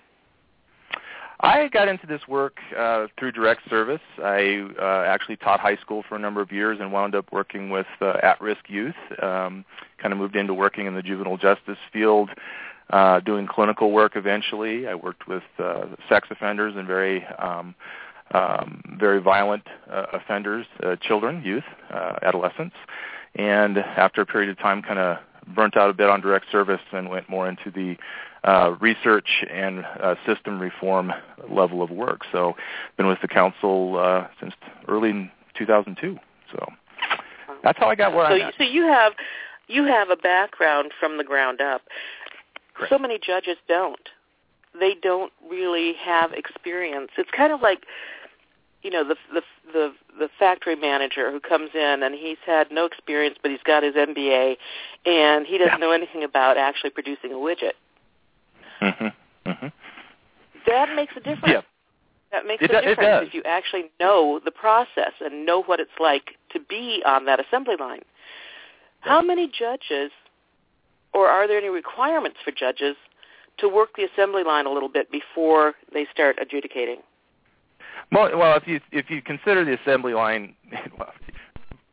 [1.43, 4.01] I got into this work uh, through direct service.
[4.19, 7.71] I uh, actually taught high school for a number of years and wound up working
[7.71, 8.95] with uh, at-risk youth.
[9.21, 9.65] Um,
[9.97, 12.29] kind of moved into working in the juvenile justice field,
[12.91, 14.87] uh, doing clinical work eventually.
[14.87, 17.73] I worked with uh, sex offenders and very um,
[18.33, 22.75] um, very violent uh, offenders, uh, children, youth, uh, adolescents.
[23.35, 25.17] And after a period of time, kind of
[25.55, 27.97] burnt out a bit on direct service and went more into the
[28.43, 31.13] uh, research and uh, system reform
[31.49, 32.21] level of work.
[32.31, 32.55] So,
[32.97, 34.53] been with the council uh, since
[34.87, 36.17] early 2002.
[36.51, 36.71] So
[37.63, 38.53] that's how I got where so, I'm at.
[38.57, 39.13] So you have
[39.67, 41.81] you have a background from the ground up.
[42.73, 42.91] Correct.
[42.91, 44.09] So many judges don't.
[44.79, 47.11] They don't really have experience.
[47.17, 47.85] It's kind of like
[48.83, 49.41] you know the the
[49.73, 53.83] the the factory manager who comes in and he's had no experience but he's got
[53.83, 54.57] his MBA
[55.05, 55.85] and he doesn't Yeah.
[55.85, 57.73] know anything about actually producing a widget.
[58.81, 59.07] Hmm
[59.45, 59.67] hmm
[60.67, 61.47] That makes a difference.
[61.47, 61.61] Yeah.
[62.31, 65.91] That makes It a difference if you actually know the process and know what it's
[65.99, 68.01] like to be on that assembly line.
[69.01, 70.11] How many judges,
[71.13, 72.95] or are there any requirements for judges
[73.57, 76.97] to work the assembly line a little bit before they start adjudicating?
[78.11, 80.55] Well, well, if you if you consider the assembly line,
[80.97, 81.13] well,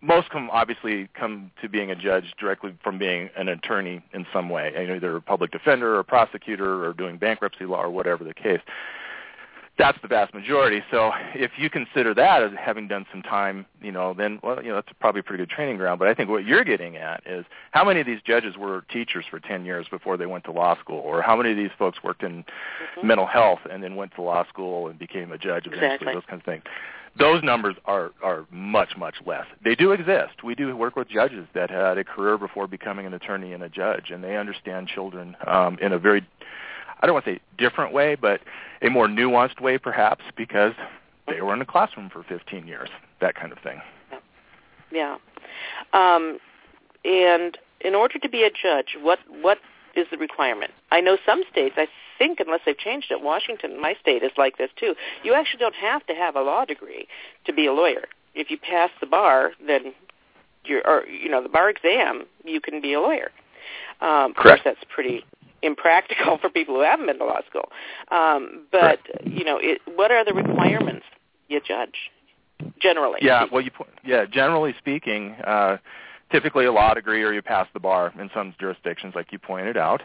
[0.01, 4.49] most come obviously come to being a judge directly from being an attorney in some
[4.49, 8.34] way, either a public defender or a prosecutor or doing bankruptcy law or whatever the
[8.34, 8.61] case.
[9.76, 10.82] That's the vast majority.
[10.90, 14.70] So if you consider that as having done some time, you know, then well, you
[14.70, 16.01] know, that's probably a pretty good training ground.
[16.01, 19.24] But I think what you're getting at is how many of these judges were teachers
[19.30, 22.03] for 10 years before they went to law school, or how many of these folks
[22.03, 22.44] worked in
[22.96, 23.05] Mhm.
[23.05, 26.12] mental health and then went to law school and became a judge eventually, Exactly.
[26.12, 26.64] those kinds of things.
[27.18, 29.46] Those numbers are are much much less.
[29.64, 30.44] They do exist.
[30.44, 33.68] We do work with judges that had a career before becoming an attorney and a
[33.68, 36.26] judge, and they understand children um, in a very
[37.00, 38.40] I don't want to say different way, but
[38.82, 40.72] a more nuanced way perhaps because
[41.28, 42.88] they were in the classroom for 15 years,
[43.20, 43.80] that kind of thing.
[44.90, 45.16] Yeah.
[45.92, 46.38] Um,
[47.04, 49.58] and in order to be a judge, what what
[49.94, 50.72] is the requirement?
[50.90, 51.88] I know some states, I
[52.18, 54.94] think, unless they've changed it, Washington, my state, is like this too.
[55.22, 57.06] You actually don't have to have a law degree
[57.46, 58.04] to be a lawyer.
[58.34, 59.94] If you pass the bar, then
[60.64, 63.30] you're, or you know, the bar exam, you can be a lawyer.
[64.00, 64.64] Um, of course, Correct.
[64.64, 65.24] that's pretty
[65.62, 67.68] impractical for people who haven't been to law school.
[68.10, 71.06] Um, but you know, it, what are the requirements
[71.50, 72.10] a judge?
[72.80, 73.70] Generally, Yeah, well, you
[74.04, 74.24] yeah.
[74.26, 75.78] Generally speaking, uh,
[76.30, 79.76] typically a law degree or you pass the bar in some jurisdictions, like you pointed
[79.76, 80.02] out.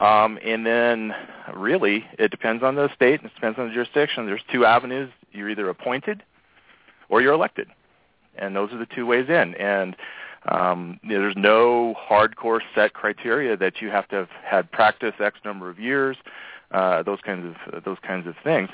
[0.00, 1.12] Um, and then,
[1.54, 4.26] really, it depends on the state and it depends on the jurisdiction.
[4.26, 6.22] There's two avenues: you're either appointed
[7.08, 7.68] or you're elected,
[8.36, 9.54] and those are the two ways in.
[9.56, 9.96] And
[10.48, 15.68] um, there's no hardcore set criteria that you have to have had practice X number
[15.68, 16.16] of years.
[16.70, 18.68] uh, those kinds of those kinds of things.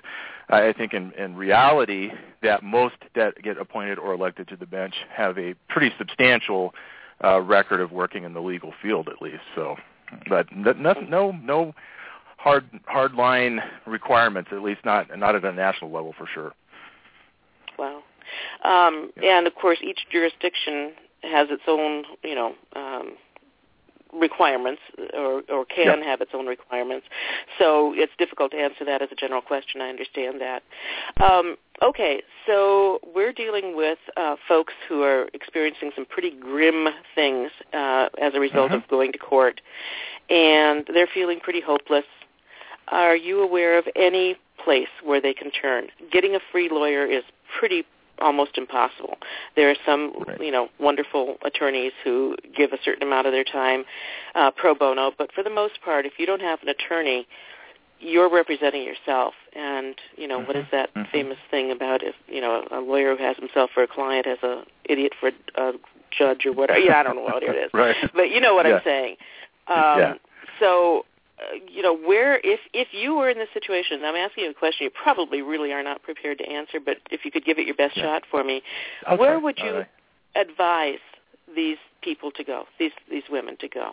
[0.51, 2.11] I think in, in reality
[2.43, 6.75] that most that get appointed or elected to the bench have a pretty substantial
[7.22, 9.43] uh, record of working in the legal field at least.
[9.55, 9.77] So,
[10.29, 11.75] but no no no
[12.39, 16.53] hard hard line requirements at least not not at a national level for sure.
[17.79, 18.03] Wow.
[18.65, 19.39] Um, yeah.
[19.39, 20.93] And of course, each jurisdiction
[21.23, 23.17] has its own, you know, um,
[24.15, 24.81] requirements
[25.12, 26.03] or, or can yep.
[26.03, 27.07] have its own requirements.
[27.59, 29.81] So it's difficult to answer that as a general question.
[29.81, 30.62] I understand that.
[31.23, 37.51] Um, okay, so we're dealing with uh, folks who are experiencing some pretty grim things
[37.73, 38.83] uh, as a result uh-huh.
[38.83, 39.61] of going to court,
[40.31, 42.05] and they're feeling pretty hopeless.
[42.89, 45.89] Are you aware of any place where they can turn?
[46.12, 47.25] Getting a free lawyer is
[47.59, 47.85] pretty
[48.21, 49.19] almost impossible.
[49.57, 50.41] There are some, right.
[50.41, 53.85] you know, wonderful attorneys who give a certain amount of their time
[54.35, 57.27] uh, pro bono, but for the most part, if you don't have an attorney,
[58.01, 59.35] you're representing yourself.
[59.55, 60.47] And you know, mm-hmm.
[60.47, 61.11] what is that mm-hmm.
[61.11, 64.39] famous thing about if you know a lawyer who has himself for a client has
[64.43, 65.73] a idiot for a
[66.17, 66.79] judge or whatever?
[66.79, 67.97] Yeah, I don't know what it is, right.
[68.15, 68.75] but you know what yeah.
[68.75, 69.17] I'm saying.
[69.69, 70.15] Um, yeah.
[70.61, 71.05] So
[71.70, 74.84] you know, where if if you were in this situation, I'm asking you a question
[74.84, 77.76] you probably really are not prepared to answer, but if you could give it your
[77.76, 78.05] best yeah.
[78.05, 78.62] shot for me,
[79.07, 79.16] okay.
[79.16, 79.86] where would you right.
[80.36, 80.99] advise
[81.55, 83.92] these people to go, these these women to go?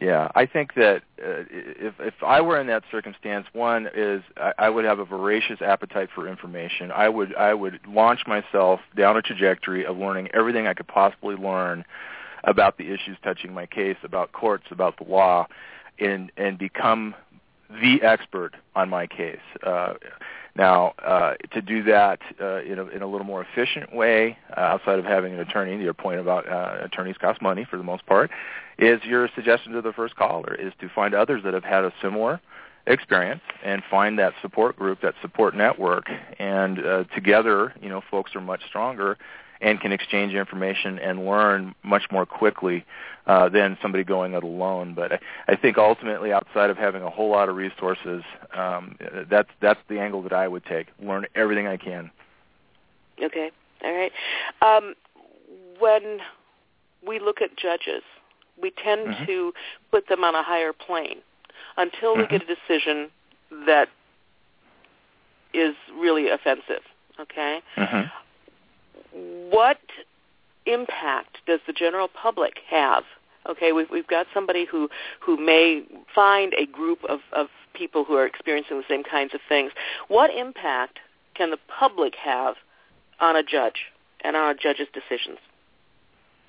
[0.00, 4.52] Yeah, I think that uh, if if I were in that circumstance, one is I,
[4.58, 6.90] I would have a voracious appetite for information.
[6.90, 11.36] I would I would launch myself down a trajectory of learning everything I could possibly
[11.36, 11.84] learn
[12.42, 15.46] about the issues touching my case, about courts, about the law,
[15.98, 17.14] and and become
[17.70, 19.40] the expert on my case.
[19.62, 19.94] Uh,
[20.56, 24.60] now, uh, to do that uh, in, a, in a little more efficient way, uh,
[24.60, 28.06] outside of having an attorney, your point about uh, attorneys cost money for the most
[28.06, 28.30] part,
[28.78, 31.92] is your suggestion to the first caller is to find others that have had a
[32.00, 32.40] similar
[32.86, 38.36] experience and find that support group, that support network, and uh, together, you know, folks
[38.36, 39.18] are much stronger
[39.60, 42.84] and can exchange information and learn much more quickly
[43.26, 44.94] uh, than somebody going it alone.
[44.94, 48.22] But I, I think ultimately, outside of having a whole lot of resources,
[48.54, 48.96] um,
[49.30, 50.88] that's that's the angle that I would take.
[51.00, 52.10] Learn everything I can.
[53.22, 53.50] Okay.
[53.82, 54.12] All right.
[54.62, 54.94] Um,
[55.78, 56.18] when
[57.06, 58.02] we look at judges,
[58.60, 59.24] we tend mm-hmm.
[59.26, 59.52] to
[59.90, 61.18] put them on a higher plane
[61.76, 62.36] until we mm-hmm.
[62.36, 63.10] get a decision
[63.66, 63.88] that
[65.52, 66.82] is really offensive.
[67.20, 67.60] Okay.
[67.76, 68.08] Mm-hmm
[69.14, 69.78] what
[70.66, 73.04] impact does the general public have?
[73.48, 74.88] Okay, we've, we've got somebody who,
[75.20, 75.82] who may
[76.14, 79.72] find a group of, of people who are experiencing the same kinds of things.
[80.08, 80.98] What impact
[81.34, 82.54] can the public have
[83.20, 83.86] on a judge
[84.22, 85.38] and on a judge's decisions?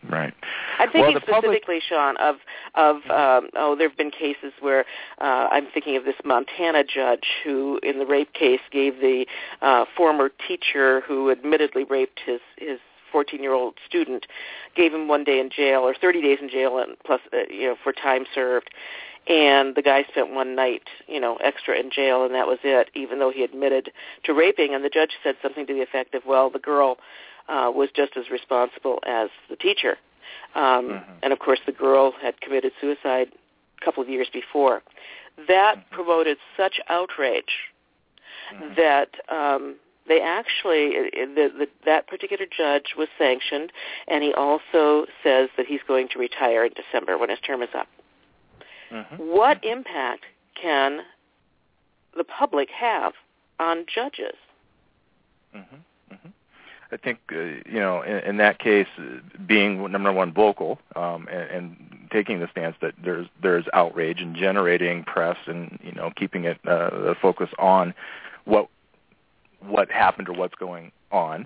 [0.10, 0.34] Right.
[0.80, 1.84] I'm thinking well, specifically, public...
[1.88, 2.36] Shawn, of
[2.76, 4.86] of um, oh, there have been cases where
[5.20, 9.26] uh, I'm thinking of this Montana judge who, in the rape case, gave the
[9.62, 12.80] uh, former teacher who admittedly raped his his
[13.14, 14.26] 14-year-old student,
[14.76, 17.68] gave him one day in jail or 30 days in jail, and plus uh, you
[17.68, 18.70] know for time served.
[19.28, 22.92] And the guy spent one night, you know, extra in jail, and that was it.
[22.94, 23.92] Even though he admitted
[24.24, 26.98] to raping, and the judge said something to the effect of, "Well, the girl."
[27.48, 29.98] Uh, was just as responsible as the teacher.
[30.56, 31.12] Um, mm-hmm.
[31.24, 33.32] And of course, the girl had committed suicide
[33.82, 34.82] a couple of years before.
[35.48, 35.96] That mm-hmm.
[35.96, 37.44] promoted such outrage
[38.54, 38.76] mm-hmm.
[38.76, 39.76] that um,
[40.08, 43.72] they actually the, the, that particular judge was sanctioned,
[44.08, 47.70] and he also says that he's going to retire in December when his term is
[47.78, 47.88] up.
[48.92, 49.16] Mm-hmm.
[49.16, 50.24] What impact
[50.62, 51.02] can
[52.16, 53.14] the public have
[53.60, 54.36] on judges?
[56.96, 57.36] I think uh,
[57.70, 58.88] you know in, in that case,
[59.46, 64.34] being number one vocal um, and, and taking the stance that there's there's outrage and
[64.34, 67.94] generating press and you know keeping it uh, the focus on
[68.46, 68.70] what
[69.60, 71.46] what happened or what's going on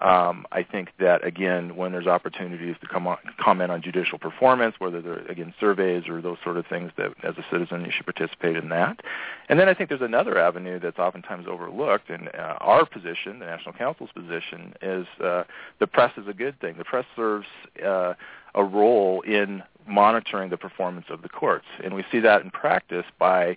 [0.00, 4.76] um, I think that again, when there's opportunities to come on, comment on judicial performance,
[4.78, 8.06] whether they're again surveys or those sort of things, that as a citizen you should
[8.06, 9.00] participate in that.
[9.48, 13.46] And then I think there's another avenue that's oftentimes overlooked, and uh, our position, the
[13.46, 15.44] National Council's position, is uh,
[15.80, 16.76] the press is a good thing.
[16.78, 17.46] The press serves
[17.84, 18.14] uh,
[18.54, 23.06] a role in monitoring the performance of the courts, and we see that in practice
[23.18, 23.56] by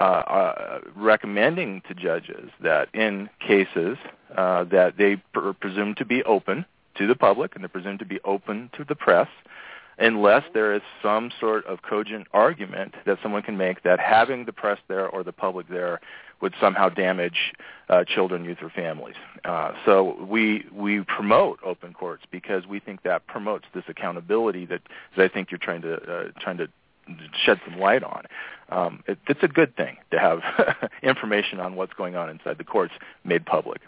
[0.00, 3.98] uh, uh, recommending to judges that in cases
[4.36, 6.64] uh, that they are presumed to be open
[6.96, 9.28] to the public and they're presumed to be open to the press,
[9.98, 14.52] unless there is some sort of cogent argument that someone can make that having the
[14.52, 16.00] press there or the public there
[16.40, 17.52] would somehow damage
[17.88, 19.14] uh, children, youth, or families.
[19.44, 24.82] Uh, so we we promote open courts because we think that promotes this accountability that,
[25.16, 26.68] that I think you're trying to uh, trying to
[27.44, 28.24] shed some light on.
[28.68, 30.40] Um, it, it's a good thing to have
[31.02, 32.94] information on what's going on inside the courts
[33.24, 33.80] made public.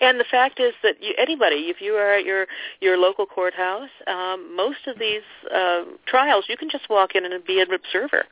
[0.00, 2.46] And the fact is that you, anybody, if you are at your
[2.80, 5.22] your local courthouse, um, most of these
[5.54, 8.24] uh, trials, you can just walk in and be an observer.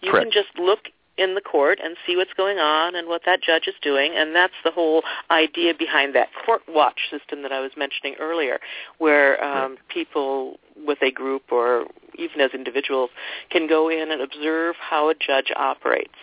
[0.00, 0.32] You Correct.
[0.32, 0.80] can just look
[1.20, 4.34] in the court and see what's going on and what that judge is doing, and
[4.34, 8.58] that's the whole idea behind that court watch system that I was mentioning earlier,
[8.98, 11.84] where um, people with a group or
[12.18, 13.10] even as individuals
[13.50, 16.18] can go in and observe how a judge operates,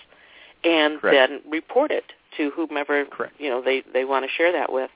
[0.64, 1.16] and Correct.
[1.30, 3.34] then report it to whomever Correct.
[3.40, 4.90] you know they they want to share that with.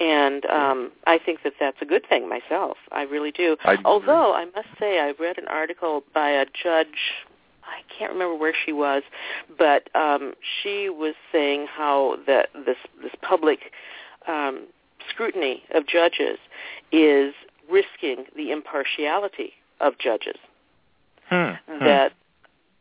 [0.00, 2.78] And um, I think that that's a good thing myself.
[2.90, 3.56] I really do.
[3.64, 3.76] I.
[3.84, 7.26] Although I must say, I read an article by a judge.
[7.64, 9.02] I can't remember where she was,
[9.58, 13.72] but um, she was saying how that this this public
[14.26, 14.66] um,
[15.10, 16.38] scrutiny of judges
[16.90, 17.34] is
[17.70, 20.36] risking the impartiality of judges.
[21.28, 21.52] Hmm.
[21.68, 21.84] Hmm.
[21.84, 22.12] That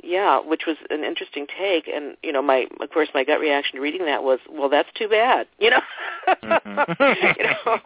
[0.03, 3.75] yeah, which was an interesting take, and you know, my of course my gut reaction
[3.75, 5.81] to reading that was, well, that's too bad, you know.
[6.27, 7.37] Mhm.
[7.37, 7.79] you know.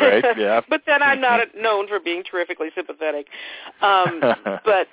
[0.00, 0.60] Right, yeah.
[0.68, 3.26] but then I'm not known for being terrifically sympathetic.
[3.82, 4.20] Um,
[4.64, 4.86] but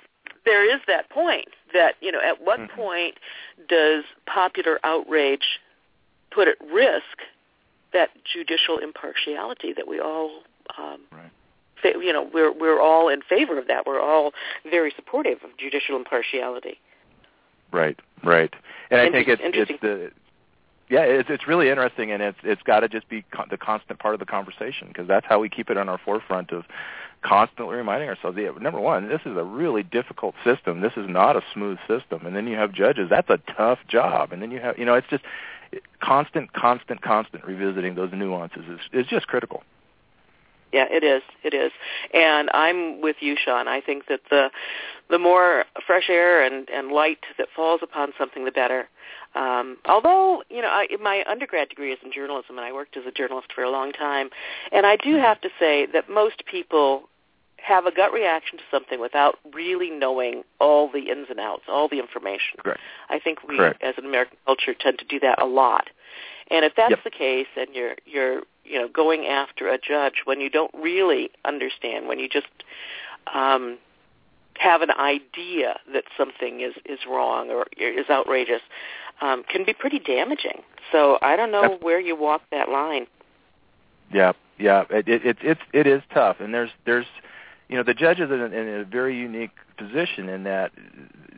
[0.44, 2.70] there is that point that you know, at what Mhm.
[2.70, 3.18] point
[3.68, 5.60] does popular outrage
[6.30, 7.22] put at risk
[7.92, 10.42] that judicial impartiality that we all
[10.76, 11.30] um, Right.
[11.76, 13.86] fa- you know we're we're all in favor of that.
[13.86, 14.34] We're all
[14.64, 16.78] very supportive of judicial impartiality.
[17.70, 18.52] Right, right.
[18.90, 20.10] And I think it's it's the
[20.90, 23.98] yeah, it's it's really interesting, and it's it's got to just be con- the constant
[23.98, 26.64] part of the conversation because that's how we keep it on our forefront of
[27.22, 28.36] constantly reminding ourselves.
[28.40, 30.80] Yeah, number one, this is a really difficult system.
[30.80, 33.08] This is not a smooth system, and then you have judges.
[33.10, 35.24] That's a tough job, and then you have you know it's just
[36.00, 39.62] constant, constant, constant revisiting those nuances is is just critical.
[40.72, 41.22] Yeah, it is.
[41.42, 41.72] It is.
[42.12, 43.68] And I'm with you, Shawn.
[43.68, 44.50] I think that the
[45.10, 48.88] the more fresh air and, and light that falls upon something, the better.
[49.34, 53.04] Um, although, you know, I, my undergrad degree is in journalism, and I worked as
[53.06, 54.28] a journalist for a long time,
[54.70, 57.08] and I do have to say that most people
[57.56, 61.88] have a gut reaction to something without really knowing all the ins and outs, all
[61.88, 62.58] the information.
[62.62, 62.80] Correct.
[63.08, 63.82] I think we, Correct.
[63.82, 65.88] as an American culture, tend to do that a lot.
[66.50, 67.04] And if that's Yep.
[67.04, 71.30] the case, and you're you're you know going after a judge when you don't really
[71.44, 72.46] understand, when you just
[73.32, 73.78] um,
[74.58, 78.62] have an idea that something is is wrong or is outrageous,
[79.20, 80.62] um, can be pretty damaging.
[80.92, 83.06] So I don't know where you walk that line.
[84.12, 87.06] Yeah, yeah, it it it it's it is tough, and there's there's
[87.68, 90.72] you know the judges are in, in a very unique position in that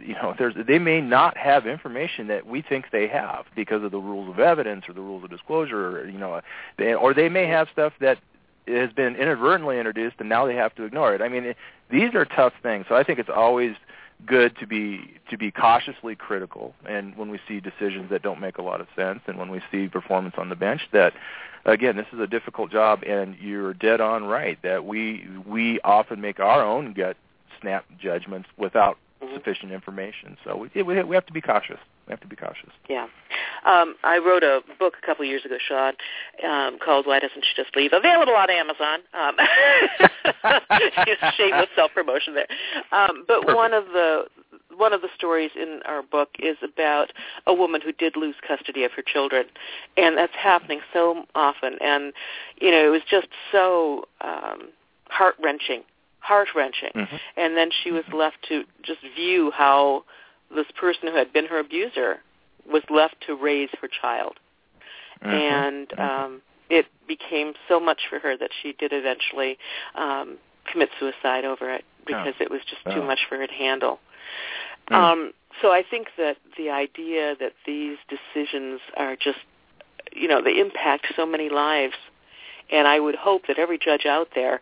[0.04, 3.90] you know there's they may not have information that we think they have because of
[3.90, 6.40] the rules of evidence or the rules of disclosure, or, you know,
[6.78, 8.18] they, or they may have stuff that
[8.66, 11.22] has been inadvertently introduced and now they have to ignore it.
[11.22, 11.56] I mean, it,
[11.90, 13.74] these are tough things, so I think it's always
[14.26, 18.58] good to be to be cautiously critical and when we see decisions that don't make
[18.58, 21.14] a lot of sense and when we see performance on the bench that
[21.64, 26.20] again this is a difficult job and you're dead on right that we we often
[26.20, 27.16] make our own gut
[27.60, 29.34] snap judgments without Mhm.
[29.34, 32.70] sufficient information so we we we have to be cautious we have to be cautious
[32.88, 33.06] Yeah.
[33.64, 35.92] Um, I wrote a book a couple years ago, Shawn,
[36.42, 37.92] um, called Why Doesn't She Just Leave?
[37.92, 39.00] Available on Amazon.
[39.12, 39.36] Um,
[41.36, 42.46] shameless self-promotion there.
[42.92, 43.56] Um, but Perfect.
[43.56, 44.24] one of the
[44.76, 47.12] one of the stories in our book is about
[47.46, 49.44] a woman who did lose custody of her children,
[49.98, 51.76] and that's happening so often.
[51.82, 52.12] And
[52.60, 54.70] you know, it was just so um,
[55.08, 55.82] heart wrenching,
[56.20, 56.92] heart wrenching.
[56.94, 57.20] Mhm.
[57.36, 60.04] And then she was left to just view how
[60.54, 62.22] this person who had been her abuser
[62.70, 64.38] was left to raise her child.
[65.22, 65.32] Mhm.
[65.32, 66.00] And Mhm.
[66.00, 69.58] um, it became so much for her that she did eventually
[69.94, 73.06] um, commit suicide over it because it was just too Oh.
[73.06, 74.00] much for her to handle.
[74.90, 74.96] Mm.
[74.96, 79.40] Um, so I think that the idea that these decisions are just,
[80.12, 81.96] you know, they impact so many lives,
[82.70, 84.60] and I would hope that every judge out there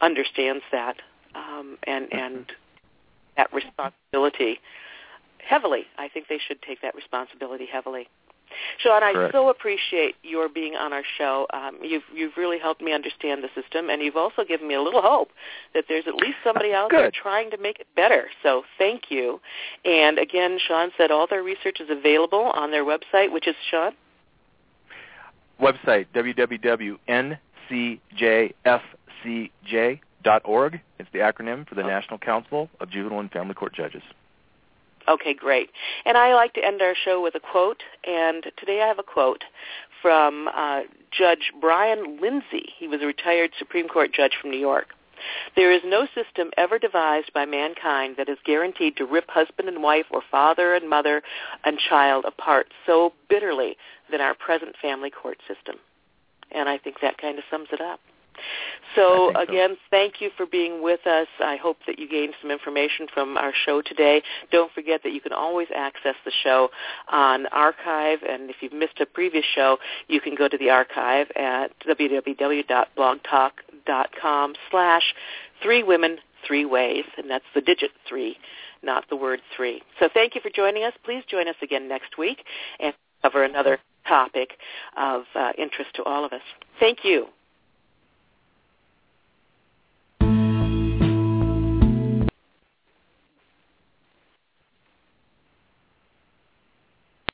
[0.00, 0.96] understands that
[1.34, 2.46] um, and and
[3.36, 4.58] that responsibility
[5.38, 5.84] heavily.
[5.96, 8.08] I think they should take that responsibility heavily.
[8.78, 9.34] Shawn, I Correct.
[9.34, 11.46] so appreciate your being on our show.
[11.52, 14.82] Um, you've you've really helped me understand the system, and you've also given me a
[14.82, 15.30] little hope
[15.74, 18.28] that there's at least somebody out there trying to make it better.
[18.42, 19.40] So thank you.
[19.84, 23.92] And again, Shawn said all their research is available on their website, which is Shawn.
[28.64, 28.86] website
[29.24, 30.80] www.ncjfcj.org.
[30.98, 31.86] It's the acronym for the Oh.
[31.86, 34.02] National Council of Juvenile and Family Court Judges.
[35.06, 35.70] Okay, great.
[36.04, 39.02] And I like to end our show with a quote, and today I have a
[39.02, 39.42] quote
[40.02, 42.74] from uh, Judge Brian Lindsay.
[42.78, 44.88] He was a retired Supreme Court judge from New York.
[45.56, 49.82] There is no system ever devised by mankind that is guaranteed to rip husband and
[49.82, 51.22] wife or father and mother
[51.64, 53.76] and child apart so bitterly
[54.10, 55.76] than our present family court system.
[56.52, 57.98] And I think that kind of sums it up.
[58.94, 59.78] So again, so.
[59.90, 61.26] thank you for being with us.
[61.40, 64.22] I hope that you gained some information from our show today.
[64.50, 66.70] Don't forget that you can always access the show
[67.08, 69.78] on archive, and if you've missed a previous show,
[70.08, 75.14] you can go to the archive at www.blogtalk.com slash
[75.62, 78.36] three women three ways, and that's the digit three,
[78.82, 79.82] not the word three.
[79.98, 80.92] So thank you for joining us.
[81.04, 82.44] Please join us again next week
[82.80, 84.50] and cover another topic
[84.96, 86.42] of uh, interest to all of us.
[86.80, 87.26] Thank you.